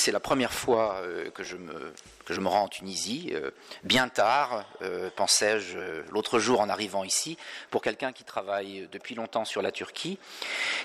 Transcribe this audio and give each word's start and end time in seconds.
C'est 0.00 0.12
la 0.12 0.20
première 0.20 0.54
fois 0.54 1.02
euh, 1.02 1.28
que, 1.28 1.44
je 1.44 1.56
me, 1.56 2.48
rends 2.48 2.62
en 2.62 2.68
Tunisie, 2.68 3.32
euh, 3.34 3.50
bien 3.84 4.08
tard, 4.08 4.64
euh, 4.80 5.10
pensais-je 5.14 5.76
l'autre 6.10 6.38
jour 6.38 6.62
en 6.62 6.70
arrivant 6.70 7.04
ici, 7.04 7.36
pour 7.70 7.82
quelqu'un 7.82 8.10
qui 8.10 8.24
travaille 8.24 8.88
depuis 8.92 9.14
longtemps 9.14 9.44
sur 9.44 9.60
la 9.60 9.70
Turquie, 9.70 10.18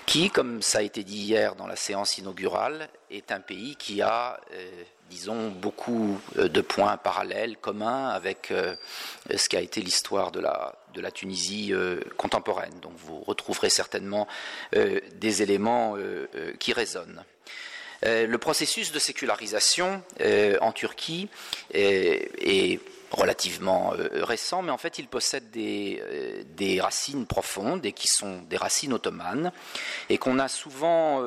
qui, 0.04 0.28
comme 0.28 0.60
ça 0.60 0.80
a 0.80 0.82
été 0.82 1.02
dit 1.02 1.16
hier 1.16 1.54
dans 1.54 1.66
la 1.66 1.76
séance 1.76 2.18
inaugurale, 2.18 2.90
est 3.10 3.32
un 3.32 3.40
pays 3.40 3.76
qui 3.76 4.02
a, 4.02 4.38
disons, 5.08 5.48
beaucoup 5.48 6.20
de 6.36 6.60
points 6.60 6.98
parallèles, 6.98 7.56
communs 7.56 8.08
avec 8.08 8.52
ce 9.34 9.48
qui 9.48 9.56
a 9.56 9.62
été 9.62 9.80
l'histoire 9.80 10.30
de 10.30 10.40
la 10.40 11.10
Tunisie 11.10 11.72
contemporaine. 12.18 12.78
Donc 12.82 12.92
vous 12.96 13.20
retrouverez 13.20 13.70
certainement 13.70 14.28
des 14.74 15.42
éléments 15.42 15.96
qui 16.58 16.74
résonnent. 16.74 17.24
Euh, 18.04 18.26
le 18.26 18.38
processus 18.38 18.92
de 18.92 18.98
sécularisation 18.98 20.02
euh, 20.20 20.58
en 20.60 20.72
Turquie 20.72 21.28
est, 21.72 22.80
relativement 23.12 23.94
euh, 23.94 24.24
récent, 24.24 24.62
mais 24.62 24.72
en 24.72 24.78
fait 24.78 24.98
il 24.98 25.06
possède 25.06 25.50
des, 25.50 26.80
racines 26.80 27.24
profondes 27.24 27.86
et 27.86 27.92
qui 27.92 28.08
sont 28.08 28.42
des 28.42 28.56
racines 28.56 28.92
ottomanes 28.92 29.52
et 30.10 30.18
qu'on 30.18 30.38
a 30.40 30.48
souvent 30.48 31.22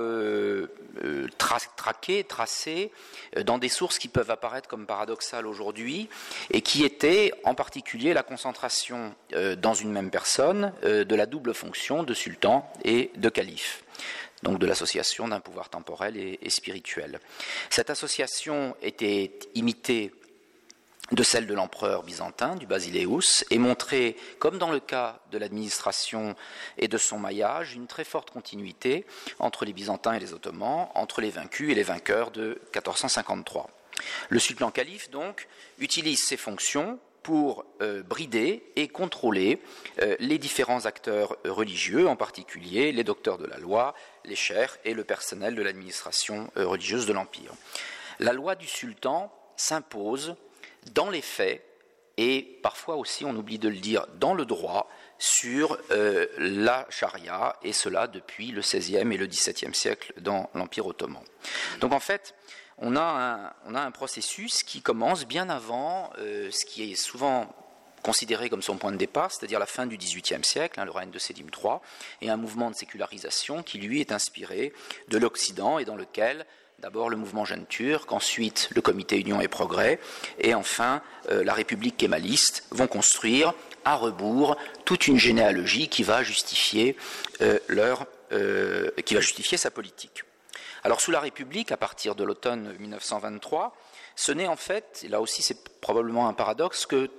traquées, 1.37 2.25
tracées 2.25 2.91
dans 3.45 3.57
des 3.57 3.69
sources 3.69 3.97
qui 3.97 4.09
peuvent 4.09 4.29
apparaître 4.29 4.67
comme 4.67 4.85
paradoxales 4.85 5.47
aujourd'hui 5.47 6.09
et 6.51 6.61
qui 6.61 6.83
étaient 6.83 7.31
en 7.45 7.55
particulier 7.55 8.13
la 8.13 8.23
concentration 8.23 9.15
dans 9.57 9.73
une 9.73 9.91
même 9.91 10.11
personne 10.11 10.73
de 10.83 11.15
la 11.15 11.25
double 11.25 11.53
fonction 11.53 12.03
de 12.03 12.13
sultan 12.13 12.71
et 12.83 13.09
de 13.15 13.29
calife 13.29 13.83
donc 14.43 14.59
de 14.59 14.65
l'association 14.65 15.27
d'un 15.27 15.39
pouvoir 15.39 15.69
temporel 15.69 16.17
et, 16.17 16.49
spirituel. 16.49 17.19
Cette 17.69 17.89
association 17.89 18.75
était 18.81 19.37
imitée 19.55 20.13
de 21.11 21.23
celle 21.23 21.47
de 21.47 21.53
l'empereur 21.55 22.03
byzantin, 22.03 22.55
du 22.55 22.67
Basileus, 22.67 23.43
et 23.49 23.57
montrait, 23.57 24.15
comme 24.37 24.59
dans 24.59 24.71
le 24.71 24.79
cas 24.79 25.19
de 25.31 25.39
l'administration 25.39 26.35
et 26.77 26.87
de 26.87 26.97
son 26.97 27.17
maillage, 27.17 27.73
une 27.73 27.87
très 27.87 28.03
forte 28.03 28.29
continuité 28.29 29.05
entre 29.39 29.65
les 29.65 29.73
Byzantins 29.73 30.13
et 30.13 30.19
les 30.19 30.33
Ottomans, 30.33 30.89
entre 30.93 31.21
les 31.21 31.31
vaincus 31.31 31.71
et 31.71 31.75
les 31.75 31.83
vainqueurs 31.83 32.29
de 32.29 32.61
1453. 32.75 33.69
Le 34.29 34.39
sultan 34.39 34.69
calife, 34.69 35.09
donc, 35.09 35.47
utilise 35.79 36.23
ses 36.23 36.37
fonctions 36.37 36.99
pour 37.23 37.65
euh, 37.81 38.01
brider 38.03 38.63
et 38.75 38.87
contrôler 38.87 39.61
euh, 40.01 40.15
les 40.19 40.37
différents 40.37 40.85
acteurs 40.85 41.37
religieux, 41.45 42.07
en 42.07 42.15
particulier 42.15 42.91
les 42.91 43.03
docteurs 43.03 43.37
de 43.37 43.45
la 43.45 43.57
loi, 43.57 43.93
les 44.25 44.35
chers 44.35 44.77
et 44.85 44.93
le 44.93 45.03
personnel 45.03 45.55
de 45.55 45.61
l'administration 45.61 46.51
euh, 46.57 46.67
religieuse 46.67 47.05
de 47.05 47.13
l'Empire. 47.13 47.51
La 48.19 48.33
loi 48.33 48.55
du 48.55 48.67
sultan 48.67 49.31
s'impose 49.55 50.35
dans 50.93 51.09
les 51.09 51.21
faits 51.21 51.65
et 52.17 52.59
parfois 52.61 52.97
aussi, 52.97 53.23
on 53.23 53.35
oublie 53.35 53.59
de 53.59 53.69
le 53.69 53.77
dire, 53.77 54.05
dans 54.19 54.33
le 54.33 54.43
droit 54.43 54.89
sur 55.17 55.77
la 56.37 56.85
charia, 56.89 57.57
et 57.63 57.71
cela 57.71 58.07
depuis 58.07 58.51
le 58.51 58.59
XVIe 58.59 58.97
et 58.97 59.17
le 59.17 59.25
XVIIe 59.25 59.73
siècle 59.73 60.11
dans 60.19 60.49
l'Empire 60.53 60.85
ottoman. 60.85 61.23
Donc 61.79 61.93
en 61.93 62.01
fait, 62.01 62.35
on 62.81 62.95
a 62.95 63.53
un, 63.73 63.91
processus 63.91 64.63
qui 64.63 64.81
commence 64.81 65.25
bien 65.25 65.49
avant 65.49 66.11
euh, 66.17 66.49
ce 66.51 66.65
qui 66.65 66.91
est 66.91 66.95
souvent 66.95 67.53
considéré 68.03 68.49
comme 68.49 68.61
son 68.61 68.77
point 68.77 68.93
de 68.93 68.97
départ, 68.97 69.31
c'est-à-dire 69.31 69.59
la 69.59 69.65
fin 69.65 69.85
du 69.85 69.97
XVIIIe 69.97 70.43
siècle, 70.43 70.79
hein, 70.79 70.85
le 70.85 70.91
règne 70.91 71.11
de 71.11 71.19
Sélim 71.19 71.47
III, 71.47 71.75
et 72.21 72.29
un 72.29 72.37
mouvement 72.37 72.71
de 72.71 72.75
sécularisation 72.75 73.61
qui, 73.61 73.77
lui, 73.79 73.99
est 73.99 74.13
inspiré 74.13 74.71
de 75.09 75.17
l'Occident 75.17 75.79
et 75.79 75.85
dans 75.85 75.97
lequel 75.97 76.45
d'abord 76.79 77.09
le 77.09 77.17
mouvement 77.17 77.43
jeune 77.43 77.65
turc, 77.65 78.09
ensuite 78.13 78.69
le 78.73 78.81
comité 78.81 79.19
Union 79.19 79.41
et 79.41 79.49
Progrès, 79.49 79.99
et 80.39 80.53
enfin 80.53 81.01
euh, 81.29 81.43
la 81.43 81.53
République 81.53 81.97
kémaliste 81.97 82.65
vont 82.71 82.87
construire 82.87 83.53
à 83.83 83.95
rebours 83.95 84.55
toute 84.85 85.07
une 85.07 85.17
généalogie 85.17 85.89
qui 85.89 86.03
va 86.03 86.23
justifier, 86.23 86.95
euh, 87.41 87.59
leur, 87.67 88.07
qui 89.05 89.15
va 89.15 89.21
justifier 89.21 89.57
sa 89.57 89.71
politique. 89.71 90.23
Alors 90.83 91.01
sous 91.01 91.11
la 91.11 91.19
République, 91.19 91.71
à 91.71 91.77
partir 91.77 92.15
de 92.15 92.23
l'automne 92.23 92.75
1923, 92.79 93.75
ce 94.15 94.31
n'est 94.31 94.47
en 94.47 94.55
fait, 94.55 95.01
et 95.03 95.07
là 95.07 95.21
aussi 95.21 95.41
c'est 95.41 95.67
probablement 95.79 96.27
un 96.27 96.33
paradoxe, 96.33 96.85
que 96.85 97.09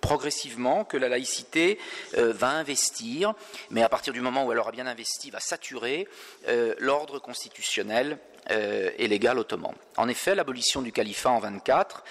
progressivement 0.00 0.84
que 0.84 0.96
la 0.96 1.08
laïcité 1.08 1.78
euh, 2.16 2.32
va 2.32 2.50
investir, 2.50 3.34
mais 3.70 3.82
à 3.82 3.88
partir 3.88 4.12
du 4.12 4.20
moment 4.20 4.44
où 4.44 4.52
elle 4.52 4.58
aura 4.58 4.70
bien 4.70 4.86
investi, 4.86 5.30
va 5.30 5.40
saturer 5.40 6.08
euh, 6.48 6.74
l'ordre 6.78 7.18
constitutionnel 7.18 8.18
euh, 8.50 8.90
et 8.96 9.08
légal 9.08 9.38
ottoman. 9.38 9.74
En 9.96 10.08
effet, 10.08 10.34
l'abolition 10.34 10.82
du 10.82 10.92
califat 10.92 11.30
en 11.30 11.40
24 11.40 12.04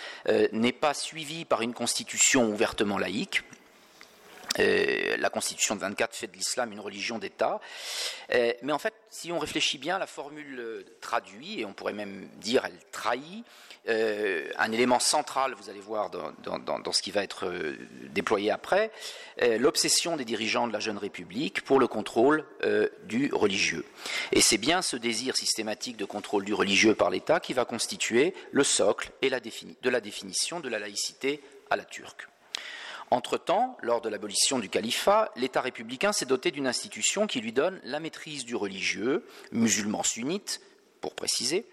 n'est 0.52 0.74
pas 0.74 0.94
suivie 0.94 1.46
par 1.46 1.62
une 1.62 1.74
constitution 1.74 2.50
ouvertement 2.50 2.98
laïque, 2.98 3.42
euh, 4.60 5.18
la 5.18 5.30
constitution 5.30 5.76
de 5.76 5.82
24 5.82 6.16
fait 6.16 6.28
de 6.28 6.34
l'islam 6.34 6.72
une 6.72 6.80
religion 6.80 7.18
d'État. 7.18 7.60
Euh, 8.34 8.54
mais 8.62 8.74
en 8.74 8.80
fait, 8.80 8.94
si 9.10 9.32
on 9.32 9.40
réfléchit 9.40 9.78
bien, 9.78 10.00
la 10.00 10.08
formule 10.08 10.60
euh, 10.60 10.86
traduit, 11.02 11.60
et 11.60 11.66
on 11.66 11.74
pourrait 11.74 11.94
même 11.94 12.28
dire 12.38 12.66
elle 12.66 12.78
trahit, 12.92 13.46
un 13.90 14.72
élément 14.74 15.00
central, 15.00 15.54
vous 15.54 15.70
allez 15.70 15.80
voir 15.80 16.10
dans, 16.10 16.92
ce 16.92 17.02
qui 17.02 17.12
va 17.12 17.24
être 17.24 17.50
déployé 18.10 18.52
après, 18.52 18.92
l'obsession 19.42 20.18
des 20.18 20.26
dirigeants 20.26 20.68
de 20.68 20.74
la 20.74 20.82
jeune 20.82 20.98
République 20.98 21.64
pour 21.64 21.80
le 21.80 21.88
contrôle 21.88 22.44
du 23.06 23.30
religieux. 23.32 23.86
Et 24.34 24.42
c'est 24.42 24.58
bien 24.58 24.82
ce 24.82 24.98
désir 24.98 25.38
systématique 25.38 25.96
de 25.96 26.04
contrôle 26.04 26.44
du 26.44 26.54
religieux 26.54 26.96
par 26.96 27.10
l'État 27.10 27.40
qui 27.40 27.54
va 27.54 27.64
constituer 27.64 28.34
le 28.52 28.66
socle 28.66 29.12
et 29.22 29.30
de 29.30 29.90
la 29.90 30.02
définition 30.02 30.60
de 30.60 30.68
la 30.68 30.80
laïcité 30.80 31.42
à 31.70 31.78
la 31.78 31.86
turque. 31.86 32.28
Entre-temps, 33.10 33.78
lors 33.82 34.02
de 34.02 34.10
l'abolition 34.10 34.60
du 34.60 34.70
califat, 34.70 35.32
l'État 35.36 35.62
républicain 35.62 36.12
s'est 36.12 36.26
doté 36.26 36.52
d'une 36.52 36.68
institution 36.68 37.26
qui 37.26 37.40
lui 37.40 37.54
donne 37.54 37.80
la 37.84 38.00
maîtrise 38.00 38.44
du 38.44 38.56
religieux, 38.56 39.26
musulman 39.52 40.04
sunnite, 40.04 40.62
pour 41.00 41.16
préciser, 41.16 41.66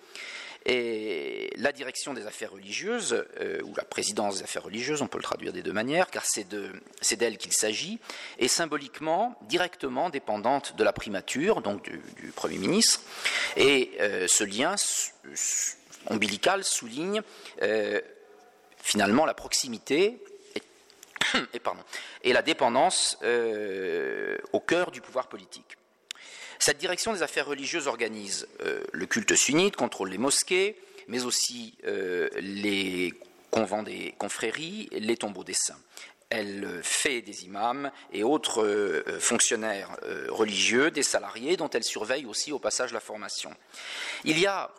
et 0.67 1.51
la 1.57 1.73
direction 1.73 2.15
des 2.15 2.27
affaires 2.27 2.53
religieuses, 2.53 3.25
euh, 3.41 3.61
ou 3.65 3.75
la 3.77 3.85
présidence 3.85 4.39
des 4.39 4.45
affaires 4.45 4.63
religieuses, 4.63 5.03
on 5.03 5.09
peut 5.09 5.19
le 5.19 5.25
traduire 5.25 5.53
des 5.53 5.63
deux 5.63 5.73
manières, 5.73 6.11
car 6.11 6.25
c'est 6.25 6.49
d'elle 6.49 7.37
qu'il 7.37 7.53
s'agit, 7.53 7.99
est 8.39 8.49
symboliquement, 8.49 9.37
directement 9.43 10.09
dépendante 10.09 10.75
de 10.77 10.85
la 10.85 10.95
primature, 10.95 11.61
donc 11.61 11.91
du, 11.91 12.33
Premier 12.35 12.57
ministre, 12.57 13.01
et 13.57 13.93
euh, 14.01 14.27
ce 14.27 14.45
lien 14.45 14.75
ombilical 16.09 16.65
souligne 16.65 17.23
euh, 17.63 18.01
finalement 18.79 19.27
la 19.27 19.35
proximité 19.35 20.19
et, 22.23 22.33
la 22.33 22.43
dépendance 22.43 23.19
euh, 23.23 24.37
au 24.53 24.61
cœur 24.61 24.91
du 24.91 25.01
pouvoir 25.01 25.29
politique. 25.29 25.77
Cette 26.59 26.79
direction 26.79 27.13
des 27.13 27.23
affaires 27.23 27.47
religieuses 27.47 27.89
organise 27.89 28.49
euh, 28.63 28.83
le 28.93 29.07
culte 29.07 29.35
sunnite, 29.35 29.77
contrôle 29.77 30.11
les 30.11 30.19
mosquées, 30.19 30.77
mais 31.09 31.25
aussi 31.25 31.77
euh, 31.87 32.29
les 32.37 33.13
convents 33.51 33.83
des 33.83 34.15
confréries, 34.19 34.89
les 34.93 35.17
tombeaux 35.17 35.45
des 35.45 35.55
saints. 35.55 35.81
Elle 36.31 36.81
fait 36.83 37.21
des 37.21 37.45
imams 37.45 37.93
et 38.13 38.25
autres 38.25 39.05
fonctionnaires 39.21 39.97
religieux, 40.31 40.91
des 40.91 41.05
salariés, 41.05 41.57
dont 41.57 41.71
elle 41.71 41.85
surveille 41.85 42.27
aussi 42.27 42.51
au 42.51 42.59
passage 42.59 42.93
la 42.93 42.99
formation. 42.99 43.55
Il 44.25 44.41
y 44.41 44.47
a 44.47 44.75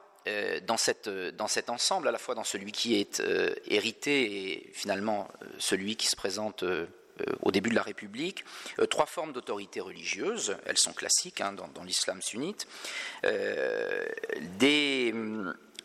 dans, 0.62 0.78
cette, 0.78 1.10
dans, 1.10 1.48
cet 1.48 1.70
ensemble, 1.70 2.08
à 2.08 2.12
la 2.12 2.18
fois 2.18 2.36
dans 2.36 2.44
celui 2.44 2.72
qui 2.72 3.00
est 3.00 3.20
euh, 3.20 3.54
hérité 3.68 4.52
et 4.52 4.72
finalement 4.74 5.28
euh, 5.42 5.46
celui 5.60 5.96
qui 5.96 6.08
se 6.08 6.16
présente 6.16 6.64
au 7.44 7.52
début 7.52 7.70
de 7.70 7.76
la 7.76 7.82
République, 7.82 8.44
trois 8.90 9.06
formes 9.06 9.32
d'autorité 9.32 9.80
religieuse, 9.80 10.58
elles 10.66 10.78
sont 10.78 10.92
classiques 10.92 11.40
hein, 11.40 11.54
dans, 11.54 11.84
l'islam 11.84 12.22
sunnite, 12.22 12.68
des, 14.60 15.14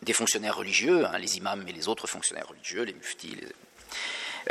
des, 0.01 0.13
fonctionnaires 0.13 0.57
religieux, 0.57 1.05
hein, 1.05 1.17
les 1.17 1.37
imams 1.37 1.65
et 1.69 1.71
les 1.71 1.87
autres 1.87 2.07
fonctionnaires 2.07 2.49
religieux, 2.49 2.83
les 2.83 2.93
muftis, 2.93 3.37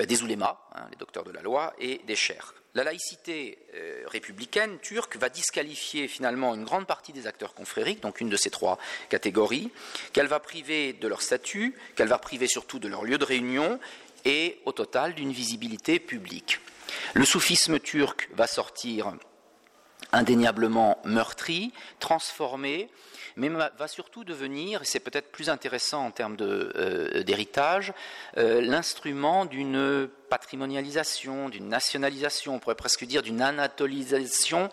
des 0.03 0.23
oulémas, 0.23 0.59
hein, 0.75 0.87
les 0.91 0.97
docteurs 0.97 1.25
de 1.25 1.32
la 1.32 1.43
loi, 1.43 1.75
et 1.79 2.00
des 2.06 2.17
chers 2.17 2.55
la 2.75 2.84
laïcité 2.84 3.58
euh, 3.75 4.05
républicaine 4.06 4.78
turque 4.78 5.17
va 5.17 5.28
disqualifier 5.28 6.08
finalement 6.08 6.55
une 6.55 6.64
grande 6.64 6.87
partie 6.87 7.12
des 7.12 7.26
acteurs 7.26 7.55
confrériques, 7.55 8.00
donc 8.00 8.20
une 8.20 8.28
de 8.28 8.37
ces 8.37 8.50
trois 8.50 8.78
catégories, 9.08 9.70
qu'elle 10.12 10.28
va 10.28 10.40
priver 10.40 10.93
de 10.93 11.08
leur 11.08 11.22
statut, 11.22 11.75
qu'elle 11.96 12.08
va 12.08 12.19
priver 12.19 12.46
surtout 12.46 12.78
de 12.78 12.88
leur 12.88 13.05
lieu 13.05 13.19
de 13.19 13.25
réunion 13.25 13.81
et 14.25 14.61
au 14.67 14.72
total 14.72 15.14
d'une 15.14 15.32
visibilité 15.32 15.99
publique. 15.99 16.61
Le 17.14 17.25
soufisme 17.25 17.78
turc 17.78 18.28
va 18.34 18.46
sortir 18.46 19.14
indéniablement 20.12 20.99
meurtri, 21.05 21.73
transformé, 21.99 22.91
mais 23.37 23.49
va 23.49 23.89
surtout 23.89 24.25
devenir, 24.25 24.83
et 24.83 24.85
c'est 24.85 25.01
peut-être 25.01 25.31
plus 25.31 25.49
intéressant 25.49 26.05
en 26.05 26.11
termes 26.11 26.37
euh, 26.41 27.23
d'héritage, 27.23 27.93
euh, 28.37 28.61
l'instrument 28.61 29.45
d'une 29.45 30.09
patrimonialisation, 30.29 31.49
d'une 31.49 31.69
nationalisation, 31.69 32.55
on 32.55 32.59
pourrait 32.59 32.77
presque 32.77 33.05
dire 33.05 33.23
d'une 33.23 33.43
anatolisation 33.43 34.69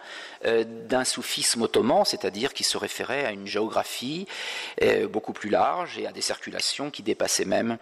euh, 0.45 0.63
d'un 0.66 1.04
soufisme 1.04 1.63
ottoman, 1.63 2.06
c'est-à-dire 2.06 2.54
qui 2.54 2.63
se 2.63 2.78
référait 2.78 3.25
à 3.25 3.31
une 3.31 3.48
géographie 3.48 4.28
beaucoup 5.10 5.33
plus 5.33 5.50
large 5.50 5.98
et 5.98 6.06
à 6.06 6.12
des 6.12 6.22
circulations 6.22 6.92
qui 6.92 7.01
dépassaient 7.04 7.45
même, 7.45 7.78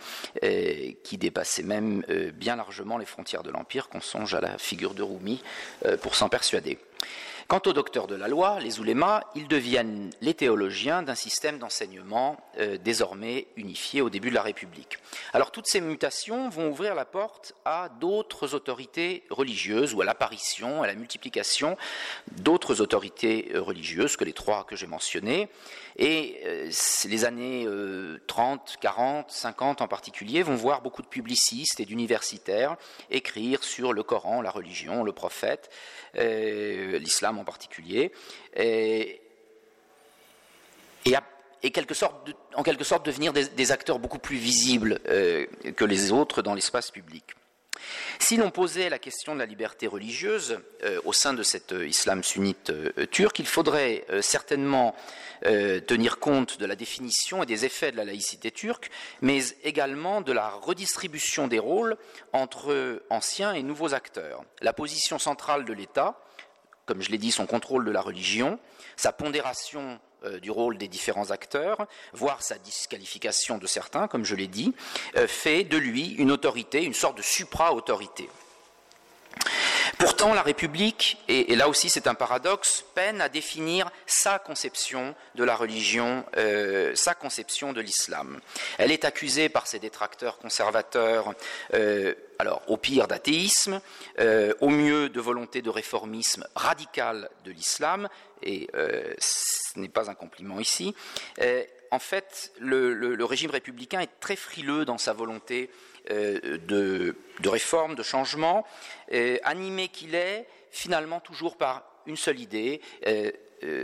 qui 1.03 1.17
dépassaient 1.17 1.63
même 1.63 2.03
bien 2.33 2.55
largement 2.55 2.97
les 2.97 3.05
frontières 3.05 3.43
de 3.43 3.51
l'Empire, 3.51 3.89
qu'on 3.89 4.01
songe 4.01 4.33
à 4.33 4.41
la 4.41 4.57
figure 4.57 4.93
de 4.93 5.03
Rumi 5.03 5.41
pour 6.01 6.15
s'en 6.15 6.29
persuader. 6.29 6.77
Quant 7.47 7.61
aux 7.67 7.73
docteurs 7.73 8.07
de 8.07 8.15
la 8.15 8.27
loi, 8.27 8.59
les 8.59 8.79
oulémas, 8.79 9.21
ils 9.35 9.47
deviennent 9.47 10.09
les 10.19 10.33
théologiens 10.33 11.03
d'un 11.03 11.13
système 11.13 11.59
d'enseignement 11.59 12.37
euh, 12.57 12.79
désormais 12.83 13.45
unifié 13.55 14.01
au 14.01 14.09
début 14.09 14.31
de 14.31 14.33
la 14.33 14.41
République. 14.41 14.97
Alors 15.31 15.51
toutes 15.51 15.67
ces 15.67 15.79
mutations 15.79 16.49
vont 16.49 16.69
ouvrir 16.69 16.95
la 16.95 17.05
porte 17.05 17.53
à 17.63 17.89
d'autres 17.99 18.55
autorités 18.55 19.25
religieuses 19.29 19.93
ou 19.93 20.01
à 20.01 20.05
l'apparition, 20.05 20.81
à 20.81 20.87
la 20.87 20.95
multiplication 20.95 21.77
d'autres 22.31 22.81
autorités 22.81 23.51
euh, 23.53 23.61
religieuses 23.61 24.17
que 24.17 24.23
les 24.23 24.33
trois 24.33 24.63
que 24.63 24.75
j'ai 24.75 24.87
mentionnées. 24.87 25.47
Et 25.97 26.41
euh, 26.45 26.71
les 27.05 27.25
années 27.25 27.67
30, 28.25 28.77
40, 28.81 29.29
50 29.29 29.81
en 29.83 29.87
particulier 29.87 30.41
vont 30.41 30.55
voir 30.55 30.81
beaucoup 30.81 31.03
de 31.03 31.07
publicistes 31.07 31.79
et 31.79 31.85
d'universitaires 31.85 32.75
écrire 33.11 33.63
sur 33.63 33.93
le 33.93 34.01
Coran, 34.01 34.41
la 34.41 34.49
religion, 34.49 35.03
le 35.03 35.11
prophète, 35.11 35.69
l'islam 36.97 37.37
en 37.39 37.43
particulier, 37.43 38.11
et, 38.55 39.21
en 42.55 42.63
quelque 42.63 42.83
sorte 42.83 43.05
devenir 43.05 43.33
des, 43.33 43.71
acteurs 43.71 43.99
beaucoup 43.99 44.19
plus 44.19 44.37
visibles 44.37 44.99
euh, 45.07 45.45
que 45.75 45.85
les 45.85 46.11
autres 46.11 46.41
dans 46.41 46.53
l'espace 46.53 46.91
public. 46.91 47.23
Si 48.19 48.37
l'on 48.37 48.51
posait 48.51 48.89
la 48.89 48.99
question 48.99 49.33
de 49.33 49.39
la 49.39 49.45
liberté 49.45 49.85
religieuse 49.85 50.59
euh, 50.83 50.99
au 51.03 51.13
sein 51.13 51.33
de 51.33 51.43
cet 51.43 51.73
euh, 51.73 51.87
islam 51.87 52.23
sunnite 52.23 52.71
turc, 53.11 53.37
il 53.39 53.45
faudrait 53.45 54.05
certainement 54.21 54.95
tenir 55.85 56.17
compte 56.17 56.59
de 56.59 56.65
la 56.65 56.75
définition 56.75 57.43
et 57.43 57.45
des 57.45 57.65
effets 57.65 57.91
de 57.91 57.97
la 57.97 58.05
laïcité 58.05 58.49
turque, 58.49 58.89
mais 59.21 59.41
également 59.63 60.21
de 60.21 60.31
la 60.31 60.49
redistribution 60.49 61.47
des 61.47 61.59
rôles 61.59 61.97
entre 62.33 63.03
anciens 63.11 63.53
et 63.53 63.61
nouveaux 63.61 63.93
acteurs. 63.93 64.43
La 64.61 64.73
position 64.73 65.19
centrale 65.19 65.65
de 65.65 65.73
l'État, 65.73 66.17
comme 66.85 67.01
je 67.01 67.09
l'ai 67.09 67.17
dit, 67.17 67.31
son 67.31 67.45
contrôle 67.45 67.85
de 67.85 67.91
la 67.91 68.01
religion, 68.01 68.59
sa 68.95 69.11
pondération 69.11 69.99
euh, 70.23 70.39
du 70.39 70.51
rôle 70.51 70.77
des 70.77 70.87
différents 70.87 71.31
acteurs, 71.31 71.87
voire 72.13 72.41
sa 72.41 72.57
disqualification 72.57 73.57
de 73.57 73.67
certains, 73.67 74.07
comme 74.07 74.25
je 74.25 74.35
l'ai 74.35 74.47
dit, 74.47 74.73
euh, 75.17 75.27
fait 75.27 75.63
de 75.63 75.77
lui 75.77 76.11
une 76.13 76.31
autorité, 76.31 76.83
une 76.83 76.93
sorte 76.93 77.17
de 77.17 77.23
supra-autorité. 77.23 78.29
Pourtant, 79.97 80.33
la 80.33 80.41
République, 80.41 81.17
et, 81.27 81.55
là 81.55 81.69
aussi 81.69 81.89
c'est 81.89 82.07
un 82.07 82.15
paradoxe, 82.15 82.85
peine 82.95 83.21
à 83.21 83.29
définir 83.29 83.89
sa 84.05 84.39
conception 84.39 85.15
de 85.35 85.43
la 85.43 85.55
religion, 85.55 86.25
euh, 86.37 86.93
sa 86.95 87.13
conception 87.13 87.73
de 87.73 87.81
l'islam. 87.81 88.39
Elle 88.77 88.91
est 88.91 89.05
accusée 89.05 89.49
par 89.49 89.67
ses 89.67 89.79
détracteurs 89.79 90.37
conservateurs, 90.37 91.33
euh, 91.73 92.13
alors 92.39 92.61
au 92.67 92.77
pire 92.77 93.07
d'athéisme, 93.07 93.79
euh, 94.19 94.53
au 94.59 94.69
mieux 94.69 95.09
de 95.09 95.21
volonté 95.21 95.61
de 95.61 95.69
réformisme 95.69 96.45
radical 96.55 97.29
de 97.45 97.51
l'islam, 97.51 98.09
et 98.43 98.69
ce 99.17 99.79
n'est 99.79 99.89
pas 99.89 100.11
un 100.11 100.13
compliment 100.13 100.59
ici. 100.59 100.93
En 101.91 101.99
fait, 101.99 102.51
le, 102.59 103.23
régime 103.23 103.51
républicain 103.51 103.99
est 103.99 104.19
très 104.19 104.35
frileux 104.35 104.85
dans 104.85 104.97
sa 104.97 105.13
volonté 105.13 105.69
euh, 106.11 106.57
de, 106.67 107.15
réforme, 107.43 107.95
de 107.95 108.03
changement, 108.03 108.65
euh, 109.13 109.37
animé 109.43 109.87
qu'il 109.87 110.15
est 110.15 110.47
finalement 110.71 111.19
toujours 111.19 111.57
par 111.57 111.83
une 112.05 112.17
seule 112.17 112.39
idée, 112.39 112.81
euh, 113.07 113.31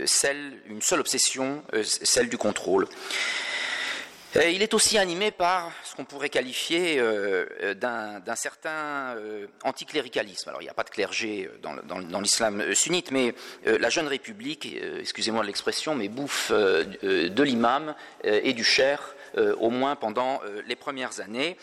celle, 0.06 0.62
une 0.66 0.82
seule 0.82 1.00
obsession, 1.00 1.64
celle 1.82 2.28
du 2.28 2.38
contrôle. 2.38 2.86
Il 4.34 4.62
est 4.62 4.72
aussi 4.72 4.96
animé 4.96 5.30
par 5.30 5.72
ce 5.84 5.94
qu'on 5.94 6.06
pourrait 6.06 6.30
qualifier 6.30 7.02
d'un 7.76 8.36
certain 8.36 9.14
anticléricalisme. 9.62 10.48
Alors 10.48 10.62
il 10.62 10.64
n'y 10.64 10.70
a 10.70 10.74
pas 10.74 10.84
de 10.84 10.90
clergé 10.90 11.50
dans, 11.60 12.20
l'islam 12.20 12.74
sunnite, 12.74 13.10
mais 13.10 13.34
la 13.66 13.90
jeune 13.90 14.08
République, 14.08 14.74
excusez-moi 15.00 15.44
l'expression, 15.44 15.94
mais 15.94 16.08
bouffe 16.08 16.50
de 16.50 17.42
l'imam 17.42 17.94
et 18.24 18.54
du 18.54 18.64
cher, 18.64 19.14
au 19.36 19.68
moins 19.68 19.96
pendant 19.96 20.40
les 20.66 20.76
premières 20.76 21.20
années. 21.20 21.58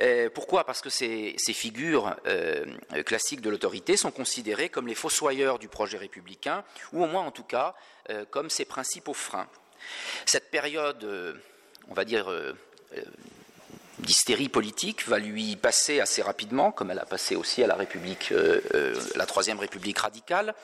Euh, 0.00 0.28
pourquoi? 0.32 0.64
Parce 0.64 0.80
que 0.80 0.90
ces, 0.90 1.36
figures 1.36 2.16
euh, 2.26 2.64
classiques 3.04 3.40
de 3.40 3.50
l'autorité 3.50 3.96
sont 3.96 4.10
considérées 4.10 4.68
comme 4.68 4.86
les 4.86 4.94
fossoyeurs 4.94 5.58
du 5.58 5.68
projet 5.68 5.98
républicain, 5.98 6.64
ou 6.92 7.04
au 7.04 7.06
moins 7.06 7.22
en 7.22 7.30
tout 7.30 7.44
cas 7.44 7.74
euh, 8.10 8.24
comme 8.30 8.50
ses 8.50 8.64
principaux 8.64 9.14
freins. 9.14 9.48
Cette 10.26 10.50
période, 10.50 11.38
on 11.88 11.94
va 11.94 12.04
dire, 12.04 12.30
d'hystérie 13.98 14.48
politique 14.48 15.06
va 15.06 15.18
lui 15.18 15.56
passer 15.56 16.00
assez 16.00 16.22
rapidement, 16.22 16.72
comme 16.72 16.90
elle 16.90 16.98
a 16.98 17.06
passé 17.06 17.36
aussi 17.36 17.62
à 17.62 17.66
la 17.66 17.74
République, 17.74 18.32
la 19.14 19.26
Troisième 19.26 19.58
République 19.58 19.98
radicale. 19.98 20.54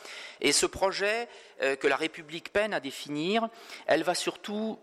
Et 0.40 0.52
ce 0.52 0.66
projet 0.66 1.28
que 1.60 1.86
la 1.86 1.96
République 1.96 2.52
peine 2.52 2.74
à 2.74 2.80
définir, 2.80 3.48
elle 3.86 4.02
va 4.02 4.14
surtout 4.14 4.78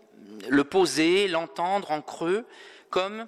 le 0.48 0.64
poser, 0.64 1.28
l'entendre 1.28 1.90
en 1.90 2.00
creux, 2.00 2.44
comme 2.90 3.26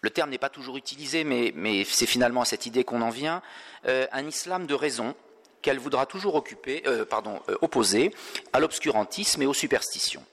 le 0.00 0.10
terme 0.10 0.30
n'est 0.30 0.38
pas 0.38 0.48
toujours 0.48 0.76
utilisé, 0.76 1.24
mais, 1.24 1.84
c'est 1.84 2.06
finalement 2.06 2.42
à 2.42 2.44
cette 2.44 2.66
idée 2.66 2.84
qu'on 2.84 3.02
en 3.02 3.10
vient, 3.10 3.42
euh, 3.86 4.06
un 4.12 4.26
islam 4.26 4.66
de 4.66 4.74
raison 4.74 5.14
qu'elle 5.60 5.78
voudra 5.78 6.06
toujours 6.06 6.36
occuper, 6.36 6.82
euh, 6.86 7.04
euh, 7.48 7.56
opposer 7.60 8.14
à 8.52 8.60
l'obscurantisme 8.60 9.42
et 9.42 9.46
aux 9.46 9.54
superstitions. 9.54 10.24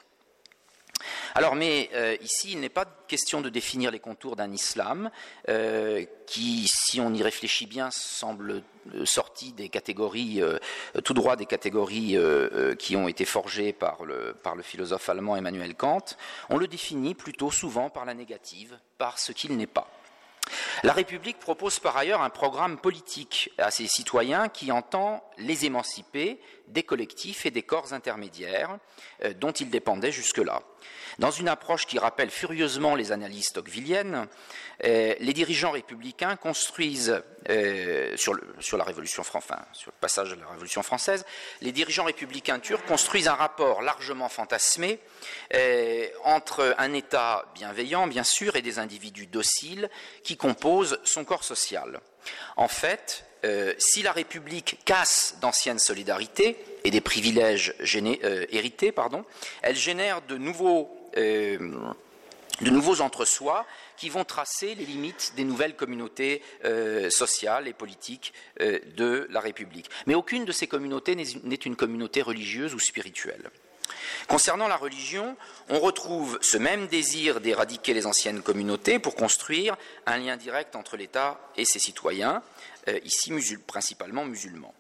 Alors, 1.38 1.56
mais 1.56 1.90
euh, 1.94 2.16
ici, 2.22 2.54
il 2.54 2.62
n'est 2.62 2.70
pas 2.70 2.86
question 3.10 3.42
de 3.42 3.50
définir 3.50 3.92
les 3.92 4.00
contours 4.00 4.38
d'un 4.38 4.54
islam 4.54 5.12
euh, 5.50 6.06
qui, 6.28 6.66
si 6.74 7.02
on 7.02 7.14
y 7.14 7.22
réfléchit 7.22 7.66
bien, 7.66 7.90
semble 7.92 8.64
euh, 8.96 9.06
sorti 9.06 9.52
des 9.52 9.68
catégories, 9.68 10.42
tout 11.04 11.14
droit 11.14 11.36
des 11.36 11.46
catégories 11.46 12.18
qui 12.80 12.96
ont 12.96 13.10
été 13.10 13.26
forgées 13.26 13.74
par 13.74 14.06
le, 14.06 14.34
par 14.42 14.56
le 14.56 14.64
philosophe 14.64 15.10
allemand 15.10 15.36
Emmanuel 15.36 15.76
Kant. 15.76 16.06
On 16.50 16.58
le 16.58 16.68
définit 16.68 17.16
plutôt 17.16 17.52
souvent 17.52 17.90
par 17.90 18.06
la 18.06 18.14
négative, 18.14 18.80
par 18.98 19.20
ce 19.20 19.34
qu'il 19.34 19.58
n'est 19.58 19.68
pas. 19.68 19.90
La 20.84 20.94
République 20.94 21.40
propose 21.40 21.80
par 21.80 21.98
ailleurs 21.98 22.22
un 22.22 22.30
programme 22.30 22.78
politique 22.78 23.52
à 23.58 23.72
ses 23.72 23.88
citoyens 23.88 24.50
qui 24.50 24.72
entend 24.72 25.24
les 25.38 25.66
émanciper 25.66 26.40
des 26.68 26.84
collectifs 26.84 27.46
et 27.46 27.52
des 27.52 27.64
corps 27.64 27.94
intermédiaires 27.94 28.78
dont 29.40 29.52
ils 29.52 29.70
dépendaient 29.70 30.12
jusque-là. 30.12 30.62
Dans 31.20 31.32
une 31.32 31.48
approche 31.48 31.86
qui 31.86 31.98
rappelle 31.98 32.30
furieusement 32.30 32.96
les 32.96 33.12
analyses 33.12 33.54
tocquevilliennes, 33.54 34.28
euh, 34.84 35.16
les 35.20 35.34
dirigeants 35.34 35.72
républicains 35.72 36.36
construisent 36.36 37.22
euh, 37.50 38.18
sur, 38.18 38.34
la 38.78 38.84
révolution, 38.84 39.24
sur 39.24 39.92
le 39.92 40.00
passage 40.02 40.32
de 40.32 40.42
la 40.42 40.48
Révolution 40.48 40.84
française, 40.84 41.26
les 41.62 41.72
dirigeants 41.72 42.04
républicains 42.04 42.60
turcs 42.60 42.86
construisent 42.86 43.30
un 43.30 43.36
rapport 43.36 43.82
largement 43.82 44.28
fantasmé 44.28 45.00
euh, 45.54 46.08
entre 46.24 46.76
un 46.78 46.92
État 46.94 47.46
bienveillant, 47.54 48.08
bien 48.08 48.24
sûr, 48.24 48.58
et 48.58 48.62
des 48.62 48.80
individus 48.80 49.28
dociles 49.28 49.90
qui 50.24 50.36
composent 50.36 51.00
son 51.06 51.24
corps 51.24 51.46
social. 51.46 52.02
En 52.58 52.68
fait, 52.68 53.26
si 53.78 54.02
la 54.02 54.12
République 54.12 54.80
casse 54.86 55.36
d'anciennes 55.42 55.80
solidarités 55.80 56.58
et 56.84 56.92
des 56.92 57.02
privilèges 57.02 57.76
hérités, 58.50 58.92
pardon, 58.92 59.26
elle 59.62 59.76
génère 59.76 60.22
de 60.22 60.38
nouveaux 60.38 60.90
euh, 61.18 61.58
de 62.62 62.70
nouveaux 62.70 63.02
entre-soi 63.02 63.66
qui 63.98 64.10
vont 64.10 64.24
tracer 64.24 64.76
les 64.76 64.86
limites 64.86 65.34
des 65.36 65.44
nouvelles 65.44 65.76
communautés 65.76 66.42
euh, 66.64 67.10
sociales 67.10 67.68
et 67.68 67.74
politiques 67.74 68.34
euh, 68.62 68.80
de 68.96 69.28
la 69.30 69.40
République. 69.40 69.90
Mais 70.06 70.16
aucune 70.16 70.46
de 70.46 70.52
ces 70.52 70.68
communautés 70.68 71.16
n'est 71.16 71.56
une 71.56 71.76
communauté 71.76 72.22
religieuse 72.22 72.74
ou 72.74 72.80
spirituelle. 72.80 73.50
Concernant 74.28 74.68
la 74.68 74.78
religion, 74.78 75.36
on 75.70 75.80
retrouve 75.80 76.40
ce 76.42 76.58
même 76.58 76.88
désir 76.88 77.42
d'éradiquer 77.42 77.94
les 77.94 78.06
anciennes 78.06 78.42
communautés 78.42 79.00
pour 79.00 79.16
construire 79.16 79.78
un 80.06 80.18
lien 80.18 80.38
direct 80.38 80.76
entre 80.76 80.98
l'État 80.98 81.40
et 81.58 81.66
ses 81.66 81.80
citoyens, 81.80 82.42
ici 83.04 83.32
principalement 83.68 84.26
musulmans. 84.26 84.74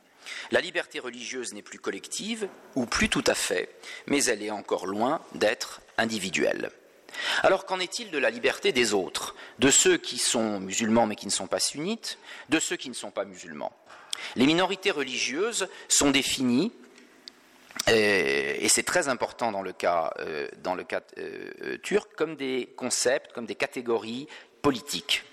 La 0.52 0.60
liberté 0.60 1.00
religieuse 1.00 1.54
n'est 1.54 1.62
plus 1.62 1.80
collective, 1.80 2.48
ou 2.76 2.86
plus 2.86 3.10
tout 3.10 3.24
à 3.28 3.36
fait, 3.36 3.70
mais 4.08 4.24
elle 4.26 4.42
est 4.42 4.52
encore 4.52 4.88
loin 4.88 5.22
d'être 5.36 5.82
individuelle. 5.98 6.72
Alors 7.44 7.66
qu'en 7.66 7.80
est-il 7.80 8.12
de 8.12 8.18
la 8.18 8.30
liberté 8.30 8.72
des 8.72 8.94
autres, 8.94 9.36
de 9.60 9.70
ceux 9.70 9.98
qui 9.98 10.18
sont 10.18 10.60
musulmans 10.60 11.08
mais 11.08 11.16
qui 11.16 11.28
ne 11.28 11.32
sont 11.32 11.48
pas 11.48 11.60
sunnites, 11.60 12.18
de 12.50 12.60
ceux 12.60 12.76
qui 12.76 12.90
ne 12.90 12.96
sont 12.96 13.12
pas 13.12 13.24
musulmans? 13.24 13.72
Les 14.36 14.46
minorités 14.46 14.92
religieuses 14.92 15.68
sont 15.88 16.12
définies 16.12 16.72
et 17.88 18.68
c'est 18.68 18.84
très 18.84 19.10
important 19.10 19.52
dans 19.52 19.62
le 19.62 19.74
cas, 19.74 20.14
dans 20.58 20.74
le 20.76 20.84
cas 20.84 21.02
turc, 21.84 22.10
comme 22.16 22.36
des 22.36 22.74
concepts, 22.76 23.32
comme 23.32 23.46
des 23.46 23.56
catégories 23.56 24.28
politiques. 24.62 25.24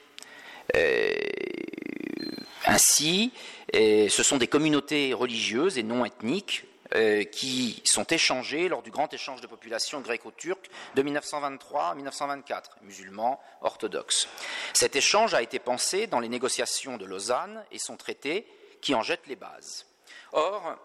Ainsi, 2.66 3.32
ce 3.72 4.22
sont 4.22 4.36
des 4.36 4.46
communautés 4.46 5.14
religieuses 5.14 5.78
et 5.78 5.82
non 5.82 6.04
ethniques 6.04 6.64
euh, 6.94 7.24
qui 7.24 7.80
sont 7.84 8.04
échangés 8.04 8.68
lors 8.68 8.82
du 8.82 8.90
grand 8.90 9.10
échange 9.14 9.40
de 9.40 9.46
population 9.46 10.02
gréco-turque 10.02 10.68
de 10.94 11.00
1923 11.00 11.84
à 11.84 11.94
1924, 11.94 12.78
musulmans 12.82 13.40
orthodoxes. 13.62 14.28
Cet 14.74 14.94
échange 14.94 15.32
a 15.32 15.40
été 15.40 15.58
pensé 15.58 16.06
dans 16.06 16.20
les 16.20 16.28
négociations 16.28 16.98
de 16.98 17.06
Lausanne 17.06 17.64
et 17.70 17.78
son 17.78 17.96
traité 17.96 18.46
qui 18.82 18.94
en 18.94 19.02
jette 19.02 19.26
les 19.26 19.36
bases. 19.36 19.86
Or, 20.32 20.76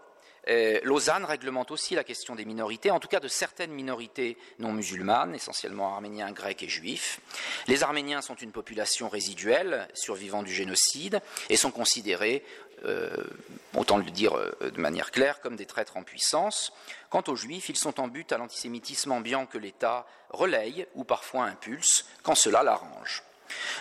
euh, 0.50 0.80
Lausanne 0.84 1.26
réglemente 1.26 1.72
aussi 1.72 1.96
la 1.96 2.04
question 2.04 2.36
des 2.36 2.46
minorités, 2.46 2.92
en 2.92 3.00
tout 3.00 3.08
cas 3.08 3.20
de 3.20 3.28
certaines 3.28 3.72
minorités 3.72 4.38
non 4.60 4.72
musulmanes, 4.72 5.36
essentiellement 5.36 5.94
arméniens, 5.94 6.32
grecs 6.32 6.64
et 6.64 6.70
juifs. 6.70 7.20
Les 7.68 7.84
Arméniens 7.84 8.22
sont 8.22 8.36
une 8.36 8.52
population 8.52 9.10
résiduelle, 9.10 9.88
survivant 9.94 10.44
du 10.44 10.54
génocide, 10.54 11.22
et 11.50 11.58
sont 11.58 11.72
considérés, 11.72 12.46
euh, 12.86 13.10
autant 13.76 13.98
le 13.98 14.06
dire 14.06 14.38
euh, 14.38 14.72
de 14.74 14.80
manière 14.80 15.12
claire, 15.12 15.42
comme 15.42 15.56
des 15.56 15.66
traîtres 15.66 15.98
en 15.98 16.04
puissance. 16.04 16.72
Quant 17.10 17.24
aux 17.28 17.36
Juifs, 17.36 17.70
ils 17.70 17.78
sont 17.78 18.00
en 18.00 18.08
but 18.08 18.32
à 18.32 18.38
l'antisémitisme 18.38 19.12
ambiant 19.12 19.46
que 19.46 19.58
l'État 19.58 20.06
relaye 20.30 20.88
ou 20.96 21.04
parfois 21.04 21.46
impulse 21.46 22.06
quand 22.24 22.36
cela 22.36 22.64
l'arrange. 22.64 23.24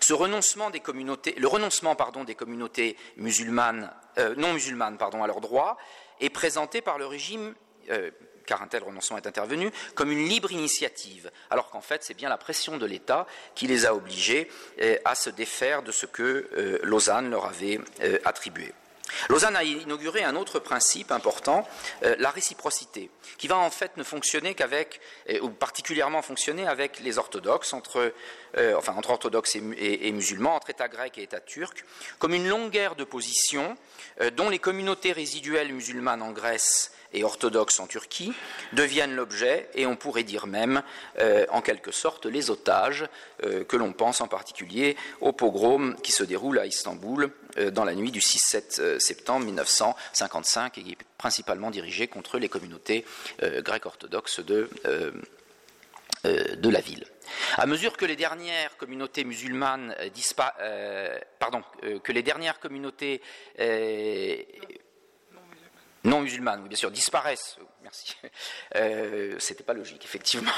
Ce 0.01 0.13
renoncement 0.13 0.71
des 0.71 0.79
communautés, 0.79 1.35
le 1.39 1.49
renoncement 1.49 1.97
pardon, 1.97 2.23
des 2.23 2.37
communautés 2.37 2.97
musulmanes, 3.17 3.93
non 4.37 4.53
musulmanes 4.53 4.97
pardon, 4.97 5.25
à 5.25 5.27
leurs 5.27 5.41
droits 5.41 5.77
est 6.21 6.31
présenté 6.31 6.81
par 6.81 6.99
le 6.99 7.07
régime, 7.07 7.55
euh, 7.91 8.11
car 8.47 8.63
un 8.63 8.69
tel 8.69 8.83
renoncement 8.83 9.17
est 9.17 9.27
intervenu, 9.27 9.71
comme 9.95 10.13
une 10.13 10.29
libre 10.29 10.53
initiative, 10.53 11.31
alors 11.51 11.71
qu'en 11.71 11.81
fait 11.81 12.05
c'est 12.05 12.15
bien 12.15 12.29
la 12.29 12.39
pression 12.39 12.77
de 12.77 12.87
l'État 12.87 13.27
qui 13.55 13.67
les 13.67 13.87
a 13.87 13.95
obligés 13.95 14.49
euh, 14.81 14.97
à 15.05 15.15
se 15.15 15.31
défaire 15.31 15.83
de 15.83 15.93
ce 15.93 16.07
que 16.07 16.49
euh, 16.57 16.79
Lausanne 16.83 17.31
leur 17.31 17.47
avait 17.47 17.81
attribué. 18.25 18.73
Lausanne 19.29 19.57
a 19.57 19.65
inauguré 19.65 20.25
un 20.25 20.37
autre 20.37 20.59
principe 20.59 21.13
important, 21.13 21.67
la 22.03 22.31
réciprocité, 22.31 23.11
qui 23.39 23.49
va 23.49 23.57
en 23.57 23.71
fait 23.71 23.97
ne 23.97 24.03
fonctionner 24.03 24.55
qu'avec, 24.55 25.01
ou 25.43 25.51
particulièrement 25.51 26.23
fonctionner 26.23 26.67
avec 26.67 27.01
les 27.01 27.19
orthodoxes, 27.19 27.73
entre, 27.73 28.13
enfin 28.77 28.95
entre 28.95 29.11
orthodoxes 29.11 29.57
et, 29.57 30.13
musulmans, 30.13 30.57
entre 30.57 30.71
État 30.71 30.89
grec 30.89 31.19
et 31.19 31.23
État 31.23 31.41
turc, 31.41 31.85
comme 32.19 32.35
une 32.35 32.49
longue 32.49 32.71
guerre 32.71 32.97
de 32.97 33.05
position 33.05 33.77
euh, 34.21 34.31
dont 34.31 34.49
les 34.49 34.59
communautés 34.59 35.13
résiduelles 35.13 35.73
musulmanes 35.73 36.23
en 36.23 36.33
Grèce 36.33 36.93
et 37.13 37.25
orthodoxes 37.25 37.81
en 37.81 37.87
Turquie 37.87 38.33
deviennent 38.73 39.15
l'objet, 39.15 39.69
et 39.75 39.87
on 39.87 39.97
pourrait 39.97 40.23
dire 40.23 40.47
même, 40.47 40.83
euh, 41.19 41.47
en 41.51 41.63
quelque 41.63 41.93
sorte, 41.93 42.27
les 42.27 42.51
otages, 42.51 43.07
euh, 43.45 43.65
que 43.65 43.77
l'on 43.77 43.93
pense 43.93 44.21
en 44.21 44.29
particulier 44.29 44.97
au 45.21 45.33
pogrom 45.33 45.97
qui 46.03 46.13
se 46.13 46.25
déroule 46.25 46.59
à 46.59 46.67
Istanbul 46.67 47.31
dans 47.73 47.85
la 47.85 47.95
nuit 47.95 48.11
du 48.11 48.21
6-7 48.21 48.99
septembre 48.99 49.47
1955 49.47 50.77
et 50.77 50.83
qui 50.83 50.93
est 50.93 50.99
principalement 51.17 51.71
dirigé 51.71 52.07
contre 52.07 52.39
les 52.39 52.51
communautés 52.51 53.07
grecques 53.41 53.87
orthodoxes 53.87 54.41
de, 54.41 54.69
la 56.23 56.81
ville. 56.81 57.07
À 57.57 57.67
mesure 57.67 57.97
que 57.97 58.05
les 58.05 58.17
dernières 58.17 58.77
communautés 58.77 59.25
musulmanes 59.25 59.95
euh, 60.01 60.09
euh, 60.61 61.19
pardon, 61.39 61.63
euh, 61.85 61.99
que 61.99 62.13
les 62.13 62.23
dernières 62.23 62.61
communautés 62.61 63.21
non 66.07 66.21
musulmanes, 66.21 66.67
bien 66.67 66.77
sûr, 66.77 66.91
disparaissent 66.91 67.59
merci. 67.87 68.17
Euh, 68.75 69.37
C'était 69.39 69.63
pas 69.63 69.73
logique, 69.73 70.05
effectivement. 70.05 70.51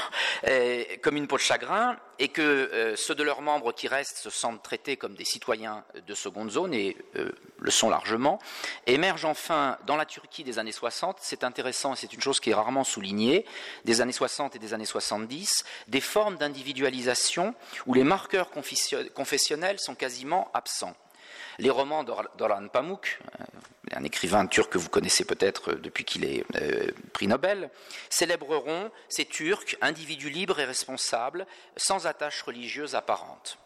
Euh, 0.47 0.83
comme 1.01 1.15
une 1.15 1.27
peau 1.27 1.37
de 1.37 1.41
chagrin, 1.41 1.97
et 2.17 2.29
que 2.29 2.41
euh, 2.41 2.95
ceux 2.95 3.13
de 3.13 3.23
leurs 3.23 3.41
membres 3.41 3.71
qui 3.71 3.87
restent 3.87 4.17
se 4.17 4.29
sentent 4.29 4.63
traités 4.63 4.97
comme 4.97 5.15
des 5.15 5.25
citoyens 5.25 5.83
de 6.05 6.13
seconde 6.15 6.49
zone, 6.49 6.73
et 6.73 6.97
le 7.13 7.71
sont 7.71 7.89
largement, 7.89 8.39
émerge 8.87 9.25
enfin 9.25 9.77
dans 9.85 9.95
la 9.95 10.05
Turquie 10.05 10.43
des 10.43 10.59
années 10.59 10.71
60, 10.71 11.17
c'est 11.21 11.43
intéressant 11.43 11.93
et 11.93 11.97
c'est 11.97 12.13
une 12.13 12.21
chose 12.21 12.39
qui 12.39 12.49
est 12.49 12.53
rarement 12.53 12.83
soulignée, 12.83 13.45
des 13.85 14.01
années 14.01 14.11
60 14.11 14.55
et 14.55 14.59
des 14.59 14.73
années 14.73 14.85
70, 14.85 15.65
des 15.87 16.01
formes 16.01 16.37
d'individualisation 16.37 17.53
où 17.85 17.93
les 17.93 18.03
marqueurs 18.03 18.49
confessionnels 18.49 19.79
sont 19.79 19.95
quasiment 19.95 20.49
absents. 20.53 20.95
Les 21.59 21.69
romans 21.69 22.03
d'Orhan 22.03 22.67
Pamuk, 22.69 23.19
un 23.93 24.03
écrivain 24.03 24.45
turc 24.47 24.71
que 24.71 24.77
vous 24.77 24.89
connaissez 24.89 25.25
peut-être 25.25 25.73
depuis 25.73 26.03
qu'il 26.03 26.25
est 26.25 26.43
euh, 26.55 26.91
prix 27.13 27.27
Nobel, 27.27 27.69
célébreront 28.09 28.91
ces 29.07 29.25
Turcs, 29.25 29.77
individus 29.81 30.29
libres 30.29 30.59
et 30.59 30.65
responsables, 30.65 31.45
sans 31.77 32.07
attache 32.07 32.41
religieuse 32.41 32.95
apparente. 32.95 33.57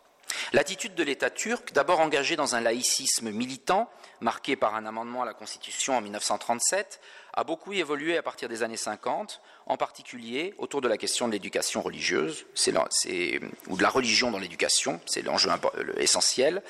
L'attitude 0.52 0.96
de 0.96 1.04
l'État 1.04 1.30
turc, 1.30 1.74
d'abord 1.74 2.00
engagé 2.00 2.36
dans 2.36 2.56
un 2.56 2.62
laïcisme 2.62 3.32
militant, 3.32 3.90
marqué 4.20 4.56
par 4.56 4.76
un 4.76 4.86
amendement 4.86 5.22
à 5.22 5.26
la 5.26 5.34
Constitution 5.34 5.98
en 5.98 6.02
1937, 6.02 7.00
a 7.34 7.44
beaucoup 7.44 7.74
évolué 7.74 8.18
à 8.18 8.22
partir 8.22 8.48
des 8.48 8.64
années 8.64 8.78
50, 8.78 9.42
en 9.66 9.78
particulier 9.78 10.54
autour 10.58 10.82
de 10.82 10.88
la 10.88 10.98
question 10.98 11.28
de 11.28 11.34
l'éducation 11.34 11.82
religieuse, 11.82 12.46
ou 13.68 13.78
de 13.78 13.82
la 13.82 13.90
religion 13.90 14.32
dans 14.32 14.40
l'éducation, 14.40 15.02
c'est 15.06 15.24
l'enjeu 15.24 15.50
essentiel, 15.98 16.62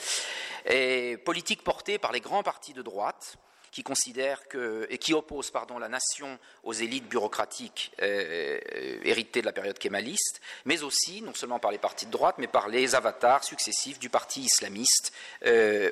politique 1.26 1.64
portée 1.64 1.98
par 1.98 2.12
les 2.12 2.22
grands 2.22 2.44
partis 2.44 2.74
de 2.74 2.82
droite, 2.82 3.38
qui 3.74 3.82
considère 3.82 4.48
que, 4.48 4.86
et 4.92 5.00
qui 5.00 5.16
oppose 5.16 5.50
pardon, 5.50 5.80
la 5.80 5.90
nation 5.90 6.38
aux 6.64 6.74
élites 6.74 7.10
bureaucratiques 7.10 7.92
euh, 8.02 8.60
euh, 8.76 9.00
héritées 9.04 9.42
de 9.42 9.48
la 9.48 9.52
période 9.52 9.80
kémaliste, 9.80 10.42
mais 10.66 10.84
aussi, 10.84 11.24
non 11.24 11.34
seulement 11.34 11.58
par 11.58 11.72
les 11.72 11.80
partis 11.80 12.06
de 12.06 12.12
droite, 12.12 12.36
mais 12.38 12.46
par 12.46 12.70
les 12.70 12.94
avatars 12.94 13.44
successifs 13.44 13.98
du 13.98 14.10
parti 14.10 14.42
islamiste 14.42 15.12
euh, 15.48 15.90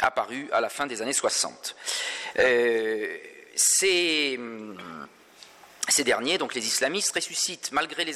apparu 0.00 0.48
à 0.52 0.60
la 0.60 0.68
fin 0.68 0.86
des 0.86 1.00
années 1.02 1.12
60. 1.12 1.76
Ces 3.54 4.38
ces 5.88 6.04
derniers, 6.04 6.38
donc 6.38 6.54
les 6.54 6.64
islamistes, 6.64 7.12
malgré 7.72 8.04
les, 8.04 8.14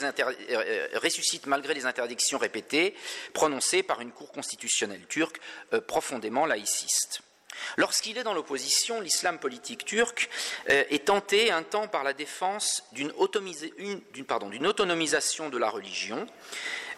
ressuscitent 0.98 1.46
malgré 1.46 1.74
les 1.74 1.84
interdictions 1.84 2.38
répétées 2.38 2.94
prononcées 3.32 3.82
par 3.82 4.00
une 4.00 4.12
cour 4.12 4.30
constitutionnelle 4.30 5.04
turque 5.08 5.40
profondément 5.88 6.46
laïciste. 6.46 7.22
Lorsqu'il 7.76 8.18
est 8.18 8.22
dans 8.22 8.34
l'opposition, 8.34 9.00
l'islam 9.00 9.38
politique 9.38 9.84
turc 9.84 10.28
euh, 10.70 10.84
est 10.90 11.06
tenté 11.06 11.50
un 11.50 11.62
temps 11.62 11.88
par 11.88 12.04
la 12.04 12.12
défense 12.12 12.84
d'une 12.92 13.12
autonomisation 13.16 15.48
de 15.48 15.58
la 15.58 15.70
religion, 15.70 16.26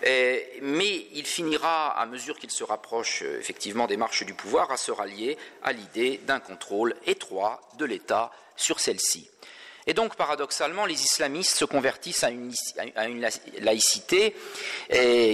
euh, 0.07 0.39
mais 0.63 1.07
il 1.13 1.27
finira, 1.27 1.99
à 1.99 2.07
mesure 2.07 2.39
qu'il 2.39 2.51
se 2.51 2.65
rapproche 2.65 3.23
euh, 3.23 3.39
effectivement 3.39 3.87
des 3.87 3.97
marches 3.97 4.25
du 4.25 4.35
pouvoir, 4.35 4.71
à 4.71 4.77
se 4.77 4.93
rallier 4.93 5.37
à 5.63 5.73
l'idée 5.73 6.19
d'un 6.19 6.41
contrôle 6.41 6.95
étroit 7.07 7.61
de 7.79 7.85
l'État 7.85 8.31
sur 8.57 8.81
celle-ci. 8.81 9.31
Et 9.89 9.95
donc, 9.95 10.17
paradoxalement, 10.17 10.85
les 10.85 11.03
islamistes 11.03 11.57
se 11.57 11.65
convertissent 11.65 12.23
à 12.23 12.31
une, 12.31 12.53
laïcité 13.61 14.37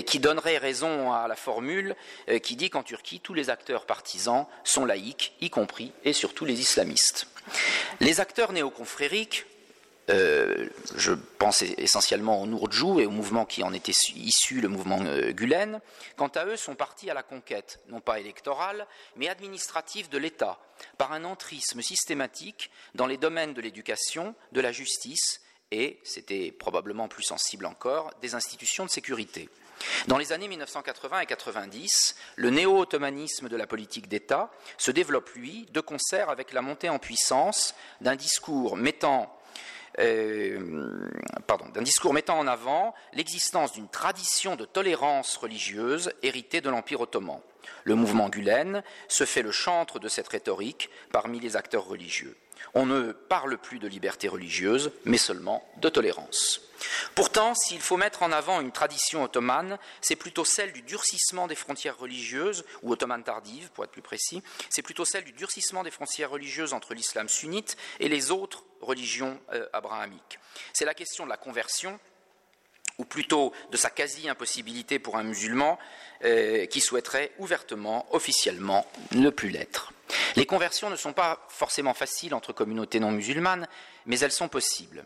qui 0.07 0.19
donnerait 0.21 0.59
raison 0.59 1.13
à 1.13 1.27
la 1.29 1.37
formule 1.37 1.97
euh, 2.29 2.39
qui 2.39 2.57
dit 2.57 2.71
qu'en 2.71 2.83
Turquie, 2.83 3.21
tous 3.21 3.35
les 3.35 3.51
acteurs 3.51 3.85
partisans 3.85 4.47
sont 4.63 4.85
laïcs, 4.85 5.35
y 5.41 5.51
compris 5.51 5.93
et 6.05 6.13
surtout 6.13 6.45
les 6.45 6.61
islamistes. 6.61 7.27
Les 8.01 8.21
acteurs 8.21 8.53
néoconfrériques 8.53 9.47
euh, 10.11 10.69
je 10.97 11.13
pense 11.13 11.63
essentiellement 11.63 12.43
au 12.43 12.47
Nourdjou 12.47 13.01
et 13.01 13.07
au 13.07 13.11
mouvement 13.11 13.45
qui 13.45 13.63
en 13.63 13.73
était 13.73 13.93
issu, 14.15 14.61
le 14.61 14.69
mouvement 14.69 15.01
euh, 15.03 15.33
Gulen, 15.33 15.81
quant 16.17 16.29
à 16.29 16.45
eux, 16.47 16.57
sont 16.57 16.75
partis 16.75 17.11
à 17.11 17.15
la 17.15 17.23
conquête, 17.23 17.81
non 17.89 18.01
pas 18.01 18.21
électorale, 18.21 18.87
mais 19.17 19.29
administrative 19.29 20.09
de 20.09 20.19
l'État, 20.19 20.59
par 20.99 21.13
un 21.13 21.25
entrisme 21.25 21.81
systématique 21.81 22.71
dans 22.95 23.07
les 23.07 23.17
domaines 23.17 23.55
de 23.55 23.61
l'éducation, 23.61 24.35
de 24.53 24.61
la 24.61 24.73
justice 24.73 25.41
et, 25.71 25.99
c'était 26.05 26.53
probablement 26.53 27.09
plus 27.09 27.25
sensible 27.25 27.67
encore, 27.67 28.13
des 28.21 28.35
institutions 28.35 28.85
de 28.85 28.91
sécurité. 28.91 29.49
Dans 30.07 30.19
les 30.19 30.33
années 30.33 30.47
1980 30.47 31.21
et 31.21 31.27
90, 31.27 32.15
le 32.37 32.51
néo-ottomanisme 32.51 33.49
de 33.49 33.57
la 33.57 33.67
politique 33.67 34.09
d'État 34.09 34.51
se 34.79 34.93
développe, 34.93 35.31
lui, 35.31 35.67
de 35.73 35.81
concert 35.81 36.31
avec 36.31 36.53
la 36.53 36.63
montée 36.63 36.89
en 36.89 36.99
puissance 36.99 37.75
d'un 38.01 38.15
discours 38.15 38.77
mettant 38.77 39.37
euh, 39.99 41.09
d'un 41.75 41.83
discours 41.83 42.15
mettant 42.15 42.39
en 42.39 42.47
avant 42.47 42.95
l'existence 43.13 43.73
d'une 43.73 43.89
tradition 43.89 44.57
de 44.57 44.65
tolérance 44.65 45.37
religieuse 45.37 46.13
héritée 46.23 46.61
de 46.61 46.71
l'Empire 46.71 47.01
ottoman. 47.01 47.41
Le 47.85 47.95
mouvement 47.95 48.29
Gulen 48.29 48.83
se 49.09 49.25
fait 49.25 49.43
le 49.43 49.51
chantre 49.51 49.99
de 49.99 50.09
cette 50.09 50.29
rhétorique 50.29 50.91
parmi 51.13 51.41
les 51.41 51.57
acteurs 51.57 51.87
religieux. 51.87 52.37
On 52.75 52.87
ne 52.87 53.13
parle 53.13 53.59
plus 53.59 53.79
de 53.79 53.89
liberté 53.89 54.29
religieuse, 54.29 54.93
mais 55.05 55.19
seulement 55.19 55.67
de 55.79 55.89
tolérance. 55.89 56.61
Pourtant, 57.15 57.55
s'il 57.55 57.81
faut 57.81 57.97
mettre 57.97 58.23
en 58.23 58.33
avant 58.33 58.61
une 58.61 58.73
tradition 58.73 59.23
ottomane, 59.23 59.79
c'est 60.01 60.17
plutôt 60.17 60.45
celle 60.45 60.73
du 60.73 60.83
durcissement 60.83 61.47
des 61.47 61.55
frontières 61.55 61.99
religieuses, 61.99 62.65
ou 62.83 62.93
ottomane 62.93 63.23
tardive 63.23 63.71
pour 63.71 63.85
être 63.85 63.91
plus 63.91 64.03
précis, 64.03 64.43
c'est 64.71 64.83
plutôt 64.83 65.05
celle 65.05 65.25
du 65.25 65.33
durcissement 65.33 65.83
des 65.83 65.91
frontières 65.91 66.31
religieuses 66.31 66.73
entre 66.73 66.95
l'islam 66.95 67.29
sunnite 67.29 67.77
et 68.01 68.09
les 68.09 68.31
autres 68.31 68.65
religions 68.81 69.41
euh, 69.53 69.67
abrahamiques. 69.73 70.39
C'est 70.73 70.85
la 70.85 70.95
question 70.95 71.25
de 71.25 71.31
la 71.31 71.37
conversion 71.37 71.99
ou 72.99 73.05
plutôt 73.05 73.53
de 73.73 73.77
sa 73.77 73.91
quasi-impossibilité 73.91 74.99
pour 74.99 75.17
un 75.17 75.25
musulman 75.25 75.79
euh, 76.25 76.67
qui 76.67 76.81
souhaiterait 76.81 77.33
ouvertement, 77.39 78.07
officiellement, 78.15 78.87
ne 79.13 79.31
plus 79.31 79.49
l'être. 79.49 79.94
Les 80.37 80.47
conversions 80.47 80.91
ne 80.91 80.97
sont 80.97 81.13
pas 81.13 81.47
forcément 81.49 81.95
faciles 81.95 82.35
entre 82.35 82.53
communautés 82.53 83.01
non 83.01 83.11
musulmanes, 83.11 83.69
mais 84.07 84.19
elles 84.21 84.33
sont 84.33 84.49
possibles. 84.49 85.05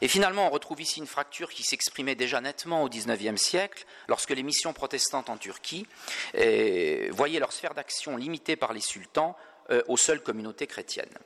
Et 0.00 0.08
finalement, 0.08 0.46
on 0.46 0.50
retrouve 0.50 0.80
ici 0.80 1.00
une 1.00 1.06
fracture 1.06 1.50
qui 1.50 1.62
s'exprimait 1.62 2.14
déjà 2.14 2.40
nettement 2.40 2.82
au 2.82 2.88
XIXe 2.88 3.40
siècle, 3.40 3.84
lorsque 4.08 4.30
les 4.30 4.42
missions 4.42 4.72
protestantes 4.72 5.30
en 5.30 5.36
Turquie 5.36 5.86
euh, 6.36 7.08
voyaient 7.10 7.40
leur 7.40 7.52
sphère 7.52 7.74
d'action 7.74 8.16
limitée 8.16 8.56
par 8.56 8.72
les 8.72 8.80
sultans 8.80 9.36
euh, 9.70 9.82
aux 9.88 9.96
seules 9.96 10.22
communautés 10.22 10.66
chrétiennes. 10.66 11.18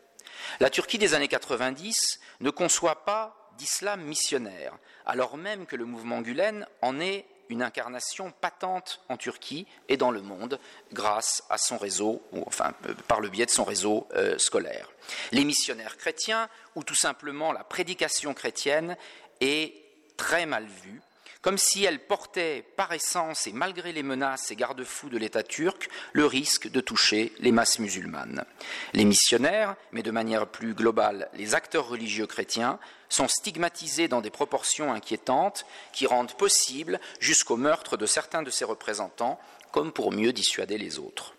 La 0.60 0.70
Turquie 0.70 0.98
des 0.98 1.14
années 1.14 1.28
90 1.28 2.20
ne 2.40 2.50
conçoit 2.50 3.04
pas 3.04 3.52
d'islam 3.56 4.02
missionnaire, 4.02 4.78
alors 5.04 5.36
même 5.36 5.66
que 5.66 5.76
le 5.76 5.84
mouvement 5.84 6.20
Gulen 6.20 6.66
en 6.80 7.00
est 7.00 7.26
une 7.48 7.62
incarnation 7.62 8.30
patente 8.30 9.00
en 9.08 9.16
Turquie 9.16 9.66
et 9.88 9.96
dans 9.96 10.10
le 10.10 10.22
monde 10.22 10.58
grâce 10.92 11.42
à 11.50 11.58
son 11.58 11.78
réseau, 11.78 12.22
ou 12.32 12.42
enfin 12.46 12.72
euh, 12.86 12.94
par 13.06 13.20
le 13.20 13.28
biais 13.28 13.46
de 13.46 13.50
son 13.50 13.64
réseau 13.64 14.06
euh, 14.14 14.38
scolaire. 14.38 14.90
Les 15.32 15.44
missionnaires 15.44 15.96
chrétiens, 15.96 16.48
ou 16.74 16.84
tout 16.84 16.94
simplement 16.94 17.52
la 17.52 17.64
prédication 17.64 18.34
chrétienne, 18.34 18.96
est 19.40 19.74
très 20.16 20.46
mal 20.46 20.66
vue 20.66 21.00
comme 21.40 21.58
si 21.58 21.84
elle 21.84 22.00
portait 22.00 22.64
par 22.76 22.92
essence 22.92 23.46
et 23.46 23.52
malgré 23.52 23.92
les 23.92 24.02
menaces 24.02 24.50
et 24.50 24.56
garde-fous 24.56 25.08
de 25.08 25.18
l'État 25.18 25.42
turc 25.42 25.88
le 26.12 26.26
risque 26.26 26.70
de 26.70 26.80
toucher 26.80 27.32
les 27.38 27.52
masses 27.52 27.78
musulmanes. 27.78 28.44
Les 28.92 29.04
missionnaires, 29.04 29.76
mais 29.92 30.02
de 30.02 30.10
manière 30.10 30.48
plus 30.48 30.74
globale 30.74 31.28
les 31.34 31.54
acteurs 31.54 31.88
religieux 31.88 32.26
chrétiens, 32.26 32.78
sont 33.08 33.28
stigmatisés 33.28 34.08
dans 34.08 34.20
des 34.20 34.30
proportions 34.30 34.92
inquiétantes 34.92 35.64
qui 35.92 36.06
rendent 36.06 36.34
possible 36.34 37.00
jusqu'au 37.20 37.56
meurtre 37.56 37.96
de 37.96 38.06
certains 38.06 38.42
de 38.42 38.50
ses 38.50 38.64
représentants, 38.64 39.40
comme 39.72 39.92
pour 39.92 40.12
mieux 40.12 40.32
dissuader 40.32 40.78
les 40.78 40.98
autres. 40.98 41.34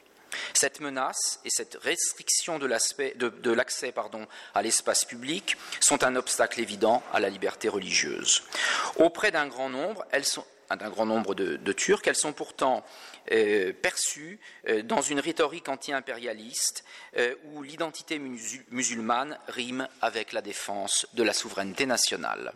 Cette 0.53 0.79
menace 0.79 1.39
et 1.45 1.49
cette 1.49 1.75
restriction 1.81 2.59
de 2.59 2.65
l'accès 2.65 3.93
à 4.53 4.61
l'espace 4.61 5.05
public 5.05 5.57
sont 5.79 6.03
un 6.03 6.15
obstacle 6.15 6.59
évident 6.59 7.03
à 7.13 7.19
la 7.19 7.29
liberté 7.29 7.69
religieuse. 7.69 8.43
Auprès 8.97 9.31
d'un 9.31 9.47
grand 9.47 9.69
nombre, 9.69 10.05
elles 10.11 10.25
sont 10.25 10.45
d'un 10.75 10.89
grand 10.89 11.05
nombre 11.05 11.35
de, 11.35 11.73
Turcs, 11.73 12.01
elles 12.05 12.15
sont 12.15 12.33
pourtant 12.33 12.83
euh, 13.31 13.73
perçues 13.73 14.39
euh, 14.67 14.81
dans 14.81 15.01
une 15.01 15.19
rhétorique 15.19 15.69
anti-impérialiste 15.69 16.83
euh, 17.17 17.35
où 17.45 17.63
l'identité 17.63 18.19
musulmane 18.69 19.38
rime 19.47 19.88
avec 20.01 20.33
la 20.33 20.41
défense 20.41 21.07
de 21.13 21.23
la 21.23 21.33
souveraineté 21.33 21.85
nationale. 21.85 22.53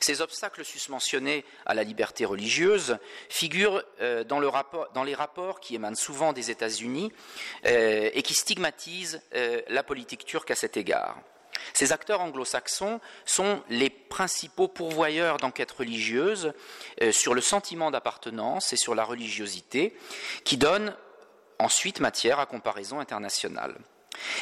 Ces 0.00 0.20
obstacles 0.20 0.64
susmentionnés 0.64 1.44
à 1.64 1.74
la 1.74 1.82
liberté 1.82 2.24
religieuse 2.24 2.98
figurent 3.30 3.82
dans, 4.26 4.40
les 5.04 5.14
rapports 5.14 5.60
qui 5.60 5.74
émanent 5.74 5.96
souvent 5.96 6.34
des 6.34 6.50
États-Unis 6.50 7.10
et 7.64 8.22
qui 8.22 8.34
stigmatisent 8.34 9.22
la 9.68 9.82
politique 9.82 10.26
turque 10.26 10.50
à 10.50 10.56
cet 10.56 10.76
égard. 10.76 11.16
Ces 11.74 11.92
acteurs 11.92 12.20
anglo-saxons 12.20 13.00
sont 13.24 13.62
les 13.68 13.90
principaux 13.90 14.68
pourvoyeurs 14.68 15.38
d'enquêtes 15.38 15.72
religieuses 15.72 16.52
sur 17.10 17.34
le 17.34 17.40
sentiment 17.40 17.90
d'appartenance 17.90 18.72
et 18.72 18.76
sur 18.76 18.94
la 18.94 19.04
religiosité, 19.04 19.96
qui 20.44 20.56
donnent 20.56 20.94
ensuite 21.58 22.00
matière 22.00 22.40
à 22.40 22.46
comparaison 22.46 23.00
internationale. 23.00 23.76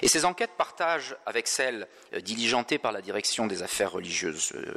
Et 0.02 0.08
ces 0.08 0.24
enquêtes 0.24 0.56
partagent 0.56 1.16
avec 1.26 1.46
celles 1.46 1.86
euh, 2.12 2.20
diligentées 2.20 2.78
par 2.78 2.92
la 2.92 3.00
direction 3.00 3.46
des 3.46 3.62
affaires 3.62 3.92
religieuses 3.92 4.52
euh, 4.54 4.74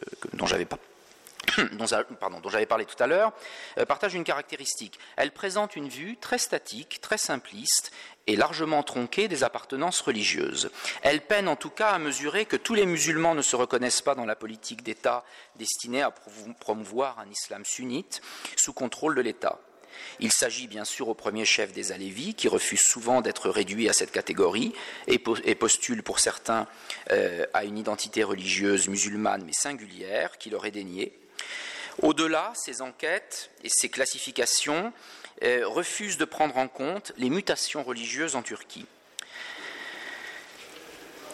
dont 1.74 2.50
j'avais 2.50 2.66
parlé 2.66 2.86
tout 2.86 3.02
à 3.02 3.08
l'heure, 3.08 3.34
euh, 3.78 3.86
partagent 3.86 4.14
une 4.14 4.24
caractéristique. 4.24 5.00
Elles 5.16 5.32
présentent 5.32 5.76
une 5.76 5.90
vue 5.90 6.18
très 6.18 6.38
statique, 6.38 7.00
très 7.02 7.18
simpliste 7.18 7.92
et 8.28 8.36
largement 8.36 8.84
tronquée 8.84 9.28
des 9.28 9.44
appartenances 9.44 10.02
religieuses. 10.02 10.72
Elles 11.02 11.22
peinent 11.22 11.50
en 11.50 11.56
tout 11.56 11.70
cas 11.70 11.90
à 11.90 12.00
mesurer 12.00 12.46
que 12.46 12.56
tous 12.56 12.74
les 12.74 12.86
musulmans 12.86 13.36
ne 13.36 13.42
se 13.42 13.56
reconnaissent 13.56 14.02
pas 14.02 14.16
dans 14.16 14.26
la 14.26 14.36
politique 14.36 14.84
d'État 14.84 15.24
destinée 15.58 16.02
à 16.02 16.12
promouvoir 16.12 17.20
un 17.20 17.30
islam 17.30 17.66
sunnite 17.66 18.22
sous 18.56 18.74
contrôle 18.74 19.16
de 19.16 19.22
l'État. 19.22 19.60
Il 20.20 20.32
s'agit 20.32 20.68
bien 20.68 20.86
sûr 20.86 21.08
au 21.08 21.14
premier 21.14 21.46
chef 21.46 21.72
des 21.72 21.92
Alévis, 21.92 22.34
qui 22.34 22.48
refusent 22.48 22.86
souvent 22.86 23.22
d'être 23.22 23.50
réduits 23.50 23.90
à 23.90 23.94
cette 23.94 24.12
catégorie 24.12 24.74
et, 25.08 25.20
postulent 25.20 26.04
pour 26.04 26.20
certains 26.20 26.68
euh, 27.12 27.46
à 27.54 27.64
une 27.66 27.78
identité 27.78 28.24
religieuse 28.24 28.88
musulmane 28.88 29.44
mais 29.46 29.54
singulière 29.54 30.38
qui 30.38 30.50
leur 30.50 30.66
est 30.66 30.72
déniée. 30.72 31.14
Au-delà, 32.02 32.52
ces 32.56 32.82
enquêtes 32.82 33.52
et 33.64 33.70
ces 33.70 33.90
classifications 33.90 34.92
euh, 35.44 35.64
refusent 35.66 36.18
de 36.18 36.26
prendre 36.26 36.58
en 36.58 36.68
compte 36.68 37.12
les 37.18 37.30
mutations 37.30 37.84
religieuses 37.84 38.36
en 38.36 38.42
Turquie. 38.42 38.86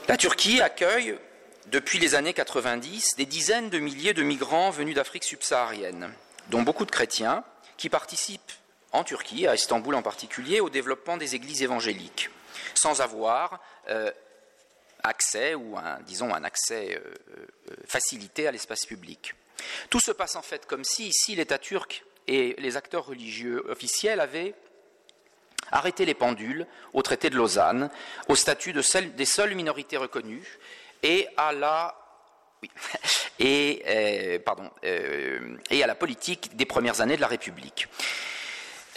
La 0.08 0.18
Turquie 0.18 0.62
accueille 0.62 1.18
depuis 1.68 2.00
les 2.00 2.16
années 2.16 2.34
90 2.34 3.16
des 3.16 3.26
dizaines 3.26 3.70
de 3.70 3.80
milliers 3.80 4.14
de 4.14 4.24
migrants 4.24 4.72
venus 4.72 4.96
d'Afrique 4.96 5.24
subsaharienne, 5.24 6.12
dont 6.50 6.64
beaucoup 6.64 6.86
de 6.86 6.92
chrétiens, 6.92 7.44
qui 7.78 7.90
participent 7.90 8.52
en 8.92 9.04
Turquie, 9.04 9.48
à 9.48 9.56
Istanbul 9.56 9.96
en 9.96 10.02
particulier, 10.02 10.60
au 10.60 10.70
développement 10.70 11.18
des 11.18 11.36
églises 11.36 11.62
évangéliques, 11.62 12.30
sans 12.74 13.02
avoir 13.02 13.62
euh, 13.90 14.12
accès 15.04 15.54
ou 15.54 15.78
un, 15.78 16.00
disons 16.02 16.34
un 16.34 16.44
accès 16.44 17.00
euh, 17.00 17.46
facilité 17.86 18.48
à 18.48 18.52
l'espace 18.52 18.86
public. 18.86 19.36
Tout 19.90 20.00
se 20.00 20.12
passe 20.12 20.36
en 20.36 20.42
fait 20.42 20.66
comme 20.66 20.84
si 20.84 21.08
ici 21.08 21.36
l'État 21.36 21.58
turc 21.58 22.04
et 22.28 22.56
les 22.60 22.78
acteurs 22.78 23.06
religieux 23.06 23.64
officiels 23.70 24.20
avaient 24.20 24.54
arrêté 25.72 26.06
les 26.06 26.14
pendules 26.14 26.66
au 26.94 27.02
traité 27.02 27.30
de 27.30 27.36
Lausanne, 27.36 27.90
au 28.28 28.36
statut 28.36 28.74
de 28.74 28.82
des 29.16 29.26
seules 29.26 29.56
minorités 29.56 29.98
reconnues 29.98 30.60
et 31.04 31.28
à 31.38 31.54
la 31.54 31.96
et, 33.40 34.42
pardon, 34.46 34.70
et 34.84 35.84
à 35.84 35.88
la 35.88 35.96
politique 35.96 36.58
des 36.58 36.66
premières 36.66 37.00
années 37.00 37.16
de 37.16 37.22
la 37.22 37.28
République. 37.28 37.88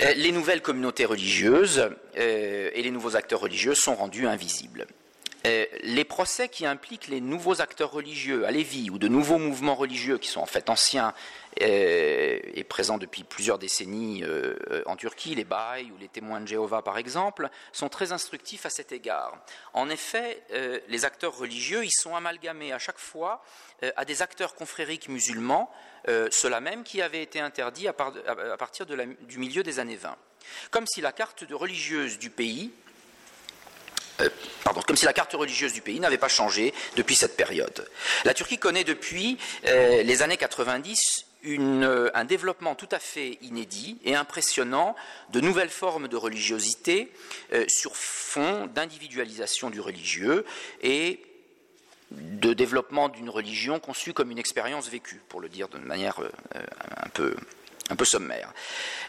Euh, 0.01 0.15
les 0.15 0.33
nouvelles 0.33 0.63
communautés 0.63 1.05
religieuses 1.05 1.91
euh, 2.17 2.71
et 2.73 2.83
les 2.83 2.91
nouveaux 2.91 3.15
acteurs 3.15 3.41
religieux 3.41 3.75
sont 3.75 3.95
rendus 3.95 4.27
invisibles. 4.27 4.87
Euh, 5.47 5.67
les 5.83 6.05
procès 6.05 6.49
qui 6.49 6.67
impliquent 6.67 7.09
les 7.09 7.21
nouveaux 7.21 7.61
acteurs 7.61 7.91
religieux, 7.91 8.47
à 8.47 8.51
Lévis, 8.51 8.91
ou 8.91 8.99
de 8.99 9.09
nouveaux 9.09 9.39
mouvements 9.39 9.75
religieux 9.75 10.19
qui 10.19 10.29
sont 10.29 10.41
en 10.41 10.47
fait 10.47 10.71
anciens 10.71 11.15
et 11.59 12.65
présents 12.67 12.97
depuis 12.97 13.25
plusieurs 13.25 13.59
décennies 13.59 14.25
en 14.87 14.97
Turquie, 14.97 15.35
les 15.35 15.45
Baïs 15.45 15.91
ou 15.93 15.99
les 15.99 16.09
témoins 16.09 16.41
de 16.41 16.49
Jéhovah 16.49 16.81
par 16.81 16.97
exemple, 16.97 17.51
sont 17.73 17.91
très 17.91 18.11
instructifs 18.11 18.65
à 18.65 18.71
cet 18.71 18.91
égard. 18.91 19.37
En 19.75 19.91
effet, 19.91 20.43
les 20.89 21.05
acteurs 21.05 21.37
religieux, 21.37 21.85
ils 21.85 21.93
sont 21.93 22.17
amalgamés 22.17 22.73
à 22.73 22.79
chaque 22.79 22.99
fois 22.99 23.45
à 23.97 24.07
des 24.07 24.23
acteurs 24.23 24.55
confrériques 24.55 25.11
musulmans 25.11 25.71
euh, 26.09 26.29
cela 26.31 26.61
même 26.61 26.83
qui 26.83 27.01
avait 27.01 27.23
été 27.23 27.41
interdit 27.41 27.87
à, 27.89 27.93
partir 27.93 28.87
du 28.87 29.39
milieu 29.39 29.63
des 29.63 29.79
années 29.79 29.97
20. 29.97 30.17
Comme 30.71 30.87
si 30.87 31.01
la 31.01 31.13
carte 31.13 31.45
religieuse 31.51 32.19
du 32.19 32.31
pays 32.31 32.73
euh, 34.23 34.29
Pardon, 34.65 34.81
comme 34.87 34.97
si 34.97 35.05
la 35.05 35.13
carte 35.13 35.33
religieuse 35.33 35.73
du 35.73 35.81
pays 35.81 36.01
n'avait 36.01 36.19
pas 36.19 36.29
changé 36.29 36.73
depuis 36.97 37.15
cette 37.15 37.37
période. 37.37 37.89
La 38.25 38.35
Turquie 38.35 38.59
connaît 38.59 38.85
depuis 38.85 39.39
euh, 39.67 40.03
les 40.03 40.23
années 40.23 40.37
90 40.37 41.27
un 41.45 42.25
développement 42.25 42.77
tout 42.77 42.89
à 42.93 43.01
fait 43.01 43.37
inédit 43.43 43.99
et 44.05 44.15
impressionnant 44.15 44.95
de 45.31 45.41
nouvelles 45.41 45.71
formes 45.71 46.07
de 46.07 46.17
religiosité 46.17 47.13
sur 47.67 47.97
fond 47.97 48.69
d'individualisation 48.73 49.69
du 49.69 49.81
religieux 49.81 50.45
et 50.85 51.21
de 52.21 52.53
développement 52.53 53.09
d'une 53.09 53.31
religion 53.31 53.81
conçue 53.81 54.13
comme 54.13 54.31
une 54.31 54.39
expérience 54.39 54.89
vécue, 54.89 55.21
pour 55.29 55.41
le 55.41 55.49
dire 55.49 55.69
de 55.69 55.79
manière 55.79 56.21
euh, 56.21 56.61
un 56.97 57.09
peu, 57.09 57.35
un 57.93 57.97
peu 57.97 58.05
sommaire. 58.05 58.53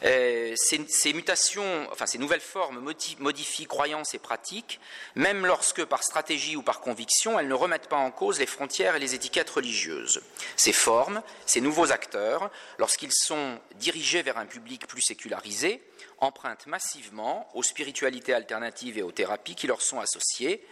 Euh, 0.03 0.53
ces, 0.55 1.13
mutations, 1.13 1.87
enfin 1.91 2.05
ces 2.05 2.17
nouvelles 2.17 2.41
formes 2.41 2.79
modifient 3.19 3.65
croyances 3.65 4.13
et 4.13 4.19
pratiques, 4.19 4.79
même 5.15 5.45
lorsque 5.45 5.83
par 5.85 6.03
stratégie 6.03 6.55
ou 6.55 6.61
par 6.61 6.81
conviction, 6.81 7.39
elles 7.39 7.47
ne 7.47 7.53
remettent 7.53 7.87
pas 7.87 7.97
en 7.97 8.11
cause 8.11 8.39
les 8.39 8.45
frontières 8.45 8.95
et 8.95 8.99
les 8.99 9.15
étiquettes 9.15 9.49
religieuses. 9.49 10.21
Ces 10.57 10.73
formes, 10.73 11.23
ces 11.45 11.61
nouveaux 11.61 11.91
acteurs, 11.91 12.51
lorsqu'ils 12.77 13.13
sont 13.13 13.59
dirigés 13.75 14.21
vers 14.21 14.37
un 14.37 14.45
public 14.45 14.85
plus 14.87 15.01
sécularisé, 15.01 15.81
empruntent 16.19 16.67
massivement 16.67 17.49
aux 17.53 17.63
spiritualités 17.63 18.33
alternatives 18.33 18.97
et 18.97 19.01
aux 19.01 19.11
thérapies 19.11 19.55
qui 19.55 19.67
leur 19.67 19.81
sont 19.81 19.99
associées 19.99 20.65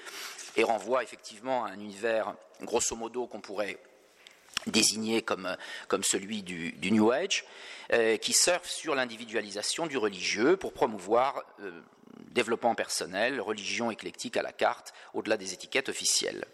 et 0.58 0.64
renvoient 0.64 1.04
effectivement 1.04 1.66
à 1.66 1.70
un 1.70 1.80
univers 1.80 2.36
grosso 2.62 2.96
modo 2.96 3.26
qu'on 3.28 3.42
pourrait 3.42 3.78
désigné 4.68 5.22
comme, 5.22 5.56
comme 5.88 6.04
celui 6.04 6.44
du, 6.44 6.92
New 6.92 7.12
Age, 7.12 7.46
euh, 7.94 8.18
qui 8.18 8.34
surfe 8.34 8.70
sur 8.70 8.96
l'individualisation 8.96 9.88
du 9.88 9.98
religieux 9.98 10.58
pour 10.58 10.74
promouvoir 10.74 11.44
euh, 11.62 11.72
développement 12.32 12.76
personnel, 12.76 13.42
religion 13.42 13.92
éclectique 13.92 14.38
à 14.38 14.42
la 14.42 14.52
carte, 14.52 14.94
au-delà 15.14 15.38
des 15.38 15.54
étiquettes 15.54 15.90
officielles. 15.90 16.46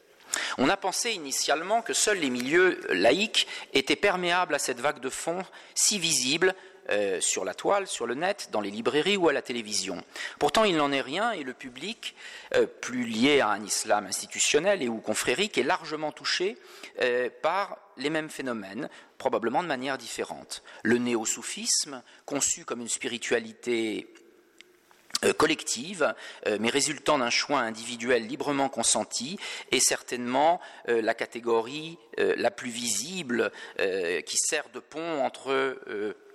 On 0.58 0.70
a 0.70 0.78
pensé 0.78 1.12
initialement 1.12 1.82
que 1.82 1.94
seuls 1.94 2.20
les 2.20 2.30
milieux 2.30 2.82
laïques 2.90 3.48
étaient 3.74 3.96
perméables 3.96 4.56
à 4.56 4.60
cette 4.60 4.80
vague 4.80 5.00
de 5.00 5.10
fond 5.10 5.44
si 5.74 6.00
visible 6.00 6.54
euh, 6.90 7.20
sur 7.20 7.44
la 7.44 7.54
toile, 7.54 7.86
sur 7.86 8.08
le 8.08 8.16
net, 8.16 8.48
dans 8.54 8.62
les 8.62 8.72
librairies 8.72 9.18
ou 9.18 9.28
à 9.28 9.34
la 9.34 9.42
télévision. 9.42 10.02
Pourtant, 10.40 10.64
il 10.64 10.78
n'en 10.78 10.94
est 10.94 11.02
rien 11.02 11.32
et 11.32 11.44
le 11.44 11.54
public, 11.54 12.16
euh, 12.56 12.66
plus 12.66 13.04
lié 13.04 13.42
à 13.42 13.50
un 13.50 13.62
islam 13.62 14.06
institutionnel 14.06 14.82
et 14.82 14.88
ou 14.88 15.00
confrérique, 15.00 15.58
est 15.58 15.64
largement 15.64 16.14
touché 16.14 16.58
euh, 17.02 17.30
par 17.42 17.78
les 17.98 18.10
mêmes 18.10 18.30
phénomènes, 18.30 18.88
probablement 19.18 19.64
de 19.64 19.68
manière 19.68 19.98
différente. 19.98 20.64
Le 20.84 20.98
néo-soufisme, 20.98 22.04
conçu 22.26 22.64
comme 22.64 22.80
une 22.80 22.88
spiritualité 22.88 24.08
collective, 25.38 26.14
mais 26.60 26.70
résultant 26.70 27.18
d'un 27.18 27.32
choix 27.32 27.60
individuel 27.62 28.28
librement 28.28 28.70
consenti, 28.70 29.40
est 29.72 29.80
certainement 29.80 30.62
la 30.86 31.16
catégorie 31.16 31.98
la 32.18 32.52
plus 32.52 32.70
visible 32.70 33.52
qui 33.80 34.38
sert 34.38 34.70
de 34.70 34.80
pont 34.80 35.24
entre 35.24 35.76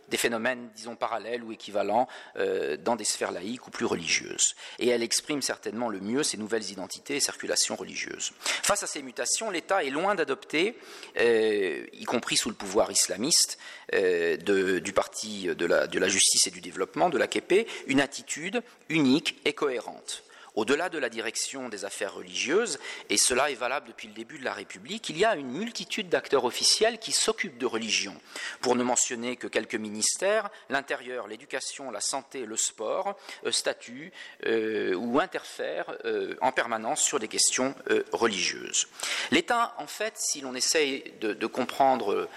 des 0.08 0.16
phénomènes, 0.16 0.68
disons, 0.74 0.96
parallèles 0.96 1.42
ou 1.42 1.52
équivalents 1.52 2.08
euh, 2.36 2.76
dans 2.76 2.96
des 2.96 3.04
sphères 3.04 3.32
laïques 3.32 3.66
ou 3.66 3.70
plus 3.70 3.86
religieuses. 3.86 4.54
Et 4.78 4.88
elle 4.88 5.02
exprime 5.02 5.42
certainement 5.42 5.88
le 5.88 6.00
mieux 6.00 6.22
ces 6.22 6.36
nouvelles 6.36 6.70
identités 6.70 7.16
et 7.16 7.20
circulations 7.20 7.76
religieuses. 7.76 8.32
Face 8.40 8.82
à 8.82 8.86
ces 8.86 9.02
mutations, 9.02 9.50
l'État 9.50 9.84
est 9.84 9.90
loin 9.90 10.14
d'adopter, 10.14 10.78
euh, 11.18 11.86
y 11.92 12.04
compris 12.04 12.36
sous 12.36 12.50
le 12.50 12.54
pouvoir 12.54 12.90
islamiste, 12.90 13.58
euh, 13.94 14.36
du 14.80 14.92
parti 14.92 15.46
de 15.54 15.66
la, 15.66 15.86
de 15.86 15.98
la, 15.98 16.08
justice 16.08 16.46
et 16.46 16.50
du 16.50 16.60
développement, 16.60 17.08
de 17.08 17.18
l'AKP, 17.18 17.66
une 17.86 18.00
attitude 18.00 18.62
unique 18.88 19.40
et 19.44 19.52
cohérente. 19.52 20.24
Au-delà 20.54 20.90
de 20.90 20.98
la 20.98 21.08
direction 21.08 21.70
des 21.70 21.86
affaires 21.86 22.14
religieuses, 22.14 22.78
et 23.08 23.16
cela 23.16 23.50
est 23.50 23.54
valable 23.54 23.88
depuis 23.88 24.08
le 24.08 24.14
début 24.14 24.38
de 24.38 24.44
la 24.44 24.52
République, 24.52 25.08
il 25.08 25.16
y 25.16 25.24
a 25.24 25.34
une 25.34 25.50
multitude 25.50 26.10
d'acteurs 26.10 26.44
officiels 26.44 26.98
qui 26.98 27.12
s'occupent 27.12 27.56
de 27.56 27.64
religion. 27.64 28.14
Pour 28.60 28.76
ne 28.76 28.82
mentionner 28.82 29.36
que 29.36 29.46
quelques 29.46 29.76
ministères, 29.76 30.50
l'intérieur, 30.68 31.26
l'éducation, 31.26 31.90
la 31.90 32.02
santé, 32.02 32.44
le 32.44 32.58
sport, 32.58 33.16
euh, 33.46 33.52
statuent 33.52 34.12
euh, 34.44 34.94
ou 34.94 35.20
interfèrent 35.20 35.96
euh, 36.04 36.36
en 36.42 36.52
permanence 36.52 37.02
sur 37.02 37.18
des 37.18 37.28
questions 37.28 37.74
religieuses. 38.12 38.88
L'État, 39.30 39.74
en 39.78 39.86
fait, 39.86 40.14
si 40.16 40.40
l'on 40.40 40.54
essaye 40.54 41.12
de, 41.20 41.46
comprendre, 41.46 42.28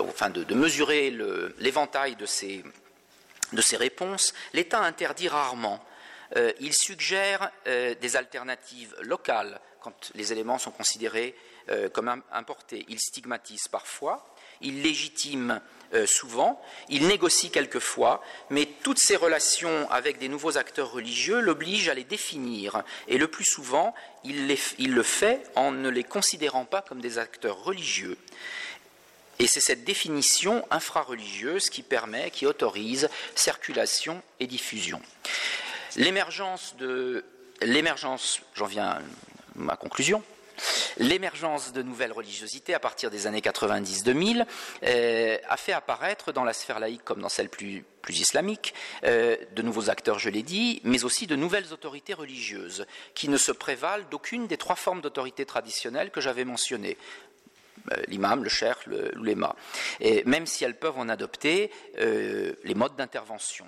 enfin 0.00 0.30
de, 0.30 0.54
mesurer 0.54 1.10
l'éventail 1.58 2.16
de 2.16 2.26
ces, 2.26 2.64
de 3.52 3.60
ces 3.60 3.76
réponses, 3.76 4.34
l'État 4.52 4.80
interdit 4.80 5.28
rarement 5.28 5.84
euh, 6.36 6.52
il 6.60 6.74
suggère 6.74 7.50
euh, 7.66 7.94
des 7.94 8.16
alternatives 8.16 8.94
locales 9.02 9.60
quand 9.80 10.10
les 10.14 10.32
éléments 10.32 10.58
sont 10.58 10.72
considérés 10.72 11.36
euh, 11.68 11.88
comme 11.88 12.22
importés. 12.32 12.84
Il 12.88 12.98
stigmatise 12.98 13.68
parfois, 13.68 14.34
il 14.60 14.82
légitime 14.82 15.60
souvent, 16.04 16.60
il 16.88 17.06
négocie 17.06 17.50
quelquefois, 17.50 18.20
mais 18.50 18.66
toutes 18.82 18.98
ces 18.98 19.14
relations 19.14 19.88
avec 19.88 20.18
des 20.18 20.28
nouveaux 20.28 20.58
acteurs 20.58 20.90
religieux 20.90 21.38
l'obligent 21.38 21.88
à 21.88 21.94
les 21.94 22.02
définir. 22.02 22.82
Et 23.06 23.18
le 23.18 23.28
plus 23.28 23.44
souvent, 23.44 23.94
il, 24.24 24.52
il 24.78 24.94
le 24.94 25.02
fait 25.04 25.44
en 25.54 25.70
ne 25.70 25.88
les 25.88 26.02
considérant 26.02 26.64
pas 26.64 26.82
comme 26.82 27.00
des 27.00 27.18
acteurs 27.18 27.62
religieux. 27.62 28.18
Et 29.38 29.46
c'est 29.46 29.60
cette 29.60 29.84
définition 29.84 30.66
infrareligieuse 30.70 31.70
qui 31.70 31.82
permet, 31.82 32.32
qui 32.32 32.46
autorise 32.46 33.08
circulation 33.36 34.22
et 34.40 34.48
diffusion. 34.48 35.00
L'émergence 35.96 36.76
de 36.76 37.24
j'en 38.54 38.66
viens 38.66 38.86
à 38.86 38.98
ma 39.54 39.76
conclusion, 39.76 40.22
L'émergence 40.98 41.72
de 41.72 41.82
nouvelles 41.82 42.12
religiosités 42.12 42.74
à 42.74 42.80
partir 42.80 43.10
des 43.10 43.26
années 43.26 43.40
90-2000 43.40 44.46
euh, 44.84 45.38
a 45.48 45.56
fait 45.56 45.72
apparaître 45.72 46.32
dans 46.32 46.44
la 46.44 46.52
sphère 46.52 46.80
laïque 46.80 47.04
comme 47.04 47.20
dans 47.20 47.28
celle 47.28 47.48
plus, 47.48 47.84
islamique 48.08 48.72
euh, 49.04 49.36
de 49.54 49.62
nouveaux 49.62 49.90
acteurs, 49.90 50.18
je 50.18 50.30
l'ai 50.30 50.42
dit, 50.42 50.80
mais 50.84 51.04
aussi 51.04 51.26
de 51.26 51.36
nouvelles 51.36 51.72
autorités 51.72 52.14
religieuses 52.14 52.86
qui 53.14 53.28
ne 53.28 53.36
se 53.36 53.52
prévalent 53.52 54.06
d'aucune 54.10 54.46
des 54.46 54.56
trois 54.56 54.76
formes 54.76 55.00
d'autorité 55.00 55.44
traditionnelles 55.44 56.10
que 56.10 56.20
j'avais 56.20 56.44
mentionnées. 56.44 56.96
Euh, 57.92 58.02
l'imam, 58.08 58.42
le 58.42 58.48
cher, 58.48 58.78
l'uléma, 58.86 59.54
même 60.24 60.46
si 60.46 60.64
elles 60.64 60.78
peuvent 60.78 60.98
en 60.98 61.08
adopter 61.08 61.70
les 61.98 62.74
modes 62.74 62.96
d'intervention 62.96 63.66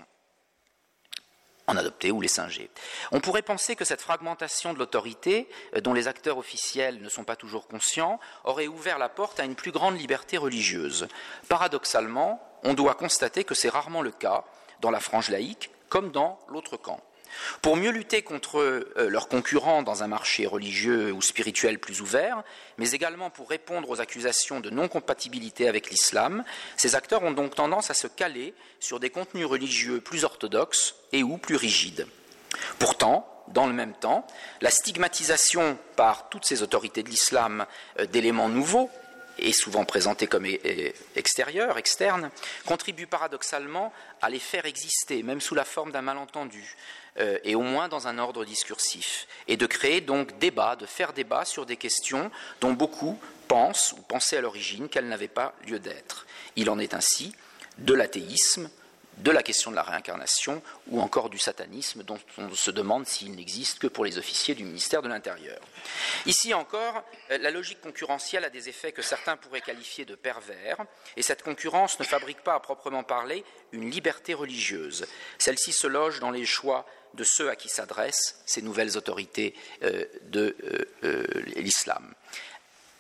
en 1.69 1.77
adopter 1.77 2.11
ou 2.11 2.21
les 2.21 2.29
singer. 2.29 2.71
On 3.13 3.21
pourrait 3.21 3.43
penser 3.43 3.77
que 3.77 3.85
cette 3.85 4.01
fragmentation 4.01 4.73
de 4.73 4.79
l'autorité, 4.79 5.49
euh, 5.77 5.81
dont 5.81 5.93
les 5.93 6.09
acteurs 6.09 6.39
officiels 6.39 7.01
ne 7.01 7.09
sont 7.09 7.25
pas 7.25 7.37
toujours 7.37 7.69
conscients, 7.69 8.19
aurait 8.45 8.67
ouvert 8.67 8.99
la 8.99 9.09
porte 9.09 9.39
à 9.39 9.45
une 9.45 9.55
plus 9.55 9.71
grande 9.71 9.99
liberté 9.99 10.39
religieuse. 10.39 11.07
Paradoxalement, 11.49 12.43
on 12.65 12.75
doit 12.75 12.95
constater 12.95 13.45
que 13.45 13.55
c'est 13.55 13.69
rarement 13.69 14.03
le 14.03 14.11
cas 14.11 14.45
dans 14.81 14.91
la 14.91 15.01
frange 15.01 15.29
laïque 15.29 15.71
comme 15.89 16.11
dans 16.11 16.39
l'autre 16.49 16.77
camp. 16.77 17.01
Pour 17.62 17.77
mieux 17.77 17.91
lutter 17.91 18.23
contre 18.23 18.61
euh, 18.61 19.09
leurs 19.09 19.29
concurrents 19.29 19.83
dans 19.83 20.03
un 20.03 20.09
marché 20.09 20.47
religieux 20.47 21.12
ou 21.12 21.23
spirituel 21.23 21.79
plus 21.79 22.01
ouvert, 22.01 22.43
mais 22.79 22.91
également 22.91 23.31
pour 23.31 23.49
répondre 23.49 23.91
aux 23.91 24.01
accusations 24.01 24.61
de 24.61 24.71
non-compatibilité 24.71 25.69
avec 25.69 25.91
l'islam, 25.91 26.45
ces 26.77 26.95
acteurs 26.95 27.23
ont 27.23 27.33
donc 27.33 27.55
tendance 27.55 27.91
à 27.91 27.95
se 27.95 28.07
caler 28.07 28.55
sur 28.81 29.01
des 29.01 29.11
contenus 29.11 29.47
religieux 29.47 30.01
plus 30.01 30.25
orthodoxes 30.25 30.95
et 31.12 31.23
ou 31.23 31.38
plus 31.38 31.57
rigides. 31.57 32.07
Pourtant, 32.79 33.29
dans 33.49 33.67
le 33.67 33.73
même 33.73 33.95
temps, 33.95 34.27
la 34.61 34.71
stigmatisation 34.71 35.79
par 35.97 36.29
toutes 36.29 36.45
ces 36.45 36.62
autorités 36.62 37.03
de 37.03 37.09
l'islam 37.09 37.67
euh, 37.99 38.07
d'éléments 38.07 38.49
nouveaux 38.49 38.91
et 39.38 39.53
souvent 39.53 39.85
présentés 39.85 40.27
comme 40.27 40.47
extérieurs, 41.17 41.79
externes, 41.79 42.31
contribue 42.67 43.07
paradoxalement 43.07 43.93
à 44.21 44.31
les 44.31 44.38
faire 44.38 44.67
exister, 44.67 45.23
même 45.23 45.41
sous 45.41 45.55
la 45.55 45.64
forme 45.64 45.93
d'un 45.93 46.03
malentendu, 46.03 46.77
euh, 47.21 47.39
et 47.45 47.55
au 47.55 47.63
moins 47.63 47.89
dans 47.89 48.09
un 48.09 48.19
ordre 48.19 48.45
discursif, 48.45 49.27
et 49.47 49.57
de 49.57 49.67
créer 49.67 50.01
donc 50.01 50.39
débat, 50.39 50.77
de 50.77 50.87
faire 50.87 51.13
débat 51.13 51.45
sur 51.45 51.67
des 51.67 51.77
questions 51.77 52.31
dont 52.61 52.73
beaucoup 52.73 53.19
pensent 53.49 53.95
ou 53.99 54.03
pensaient 54.03 54.37
à 54.37 54.41
l'origine 54.41 54.89
qu'elles 54.89 55.09
n'avaient 55.09 55.29
pas 55.29 55.55
lieu 55.67 55.79
d'être. 55.79 56.27
Il 56.57 56.71
en 56.71 56.79
est 56.79 56.95
ainsi 56.95 57.35
de 57.79 57.95
l'athéisme, 57.95 58.71
de 59.19 59.31
la 59.31 59.43
question 59.43 59.71
de 59.71 59.77
la 59.77 59.83
réincarnation 59.83 60.63
ou 60.89 61.01
encore 61.01 61.29
du 61.31 61.39
satanisme 61.39 62.03
dont 62.03 62.19
on 62.37 62.55
se 62.55 62.71
demande 62.71 63.07
s'il 63.07 63.35
n'existe 63.35 63.79
que 63.79 63.87
pour 63.87 64.05
les 64.05 64.19
officiers 64.19 64.55
du 64.55 64.65
ministère 64.65 65.03
de 65.03 65.09
l'Intérieur. 65.09 65.61
Ici 66.27 66.55
encore, 66.55 67.03
euh, 67.31 67.39
la 67.39 67.51
logique 67.51 67.81
concurrentielle 67.81 68.45
a 68.45 68.51
des 68.51 68.69
effets 68.69 68.93
que 68.93 69.03
certains 69.03 69.37
pourraient 69.37 69.61
qualifier 69.61 70.05
de 70.05 70.15
pervers, 70.15 70.79
et 71.17 71.23
cette 71.23 71.43
concurrence 71.43 71.99
ne 71.99 72.05
fabrique 72.05 72.43
pas 72.43 72.55
à 72.55 72.61
proprement 72.61 73.03
parler 73.03 73.45
une 73.73 73.91
liberté 73.91 74.35
religieuse. 74.35 75.07
Celle-ci 75.39 75.73
se 75.73 75.87
loge 75.87 76.21
dans 76.21 76.31
les 76.31 76.47
choix 76.47 76.87
de 77.15 77.25
ceux 77.25 77.49
à 77.49 77.57
qui 77.57 77.69
s'adressent 77.69 78.43
ces 78.47 78.63
nouvelles 78.63 78.97
autorités 78.97 79.55
euh, 79.83 80.05
de 80.23 80.57
euh, 81.05 81.27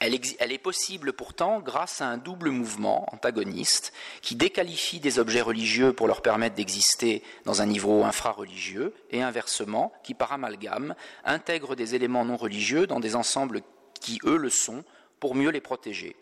Elle, 0.00 0.14
est 0.14 0.58
possible 0.58 1.12
pourtant 1.12 1.58
grâce 1.58 2.00
à 2.00 2.06
un 2.06 2.18
double 2.18 2.50
mouvement 2.50 3.12
antagoniste 3.12 3.92
qui 4.22 4.36
déqualifie 4.36 5.00
des 5.00 5.18
objets 5.18 5.40
religieux 5.40 5.92
pour 5.92 6.06
leur 6.06 6.22
permettre 6.22 6.54
d'exister 6.54 7.24
dans 7.44 7.62
un 7.62 7.66
niveau 7.66 8.04
infrareligieux 8.04 8.94
et 9.10 9.22
inversement 9.22 9.92
qui, 10.04 10.14
par 10.14 10.32
amalgame, 10.32 10.94
intègre 11.24 11.74
des 11.74 11.96
éléments 11.96 12.24
non 12.24 12.36
religieux 12.36 12.86
dans 12.86 13.00
des 13.00 13.16
ensembles 13.16 13.62
qui, 14.00 14.20
eux, 14.24 14.36
le 14.36 14.50
sont 14.50 14.84
pour 15.18 15.34
mieux 15.34 15.50
les 15.50 15.60
protéger. 15.60 16.14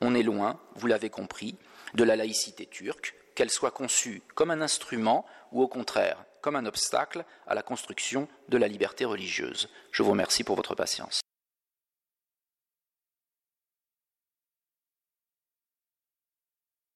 On 0.00 0.14
est 0.14 0.22
loin, 0.22 0.60
vous 0.76 0.86
l'avez 0.86 1.10
compris, 1.10 1.56
de 1.94 2.04
la 2.04 2.14
laïcité 2.14 2.66
turque, 2.66 3.14
qu'elle 3.34 3.50
soit 3.50 3.72
conçue 3.72 4.22
comme 4.36 4.52
un 4.52 4.60
instrument 4.60 5.26
ou 5.50 5.62
au 5.62 5.68
contraire 5.68 6.24
comme 6.46 6.54
un 6.54 6.66
obstacle 6.66 7.24
à 7.48 7.56
la 7.56 7.62
construction 7.62 8.28
de 8.48 8.56
la 8.56 8.68
liberté 8.68 9.04
religieuse. 9.04 9.68
Je 9.90 10.04
vous 10.04 10.12
remercie 10.12 10.44
pour 10.44 10.54
votre 10.54 10.76
patience. 10.76 11.25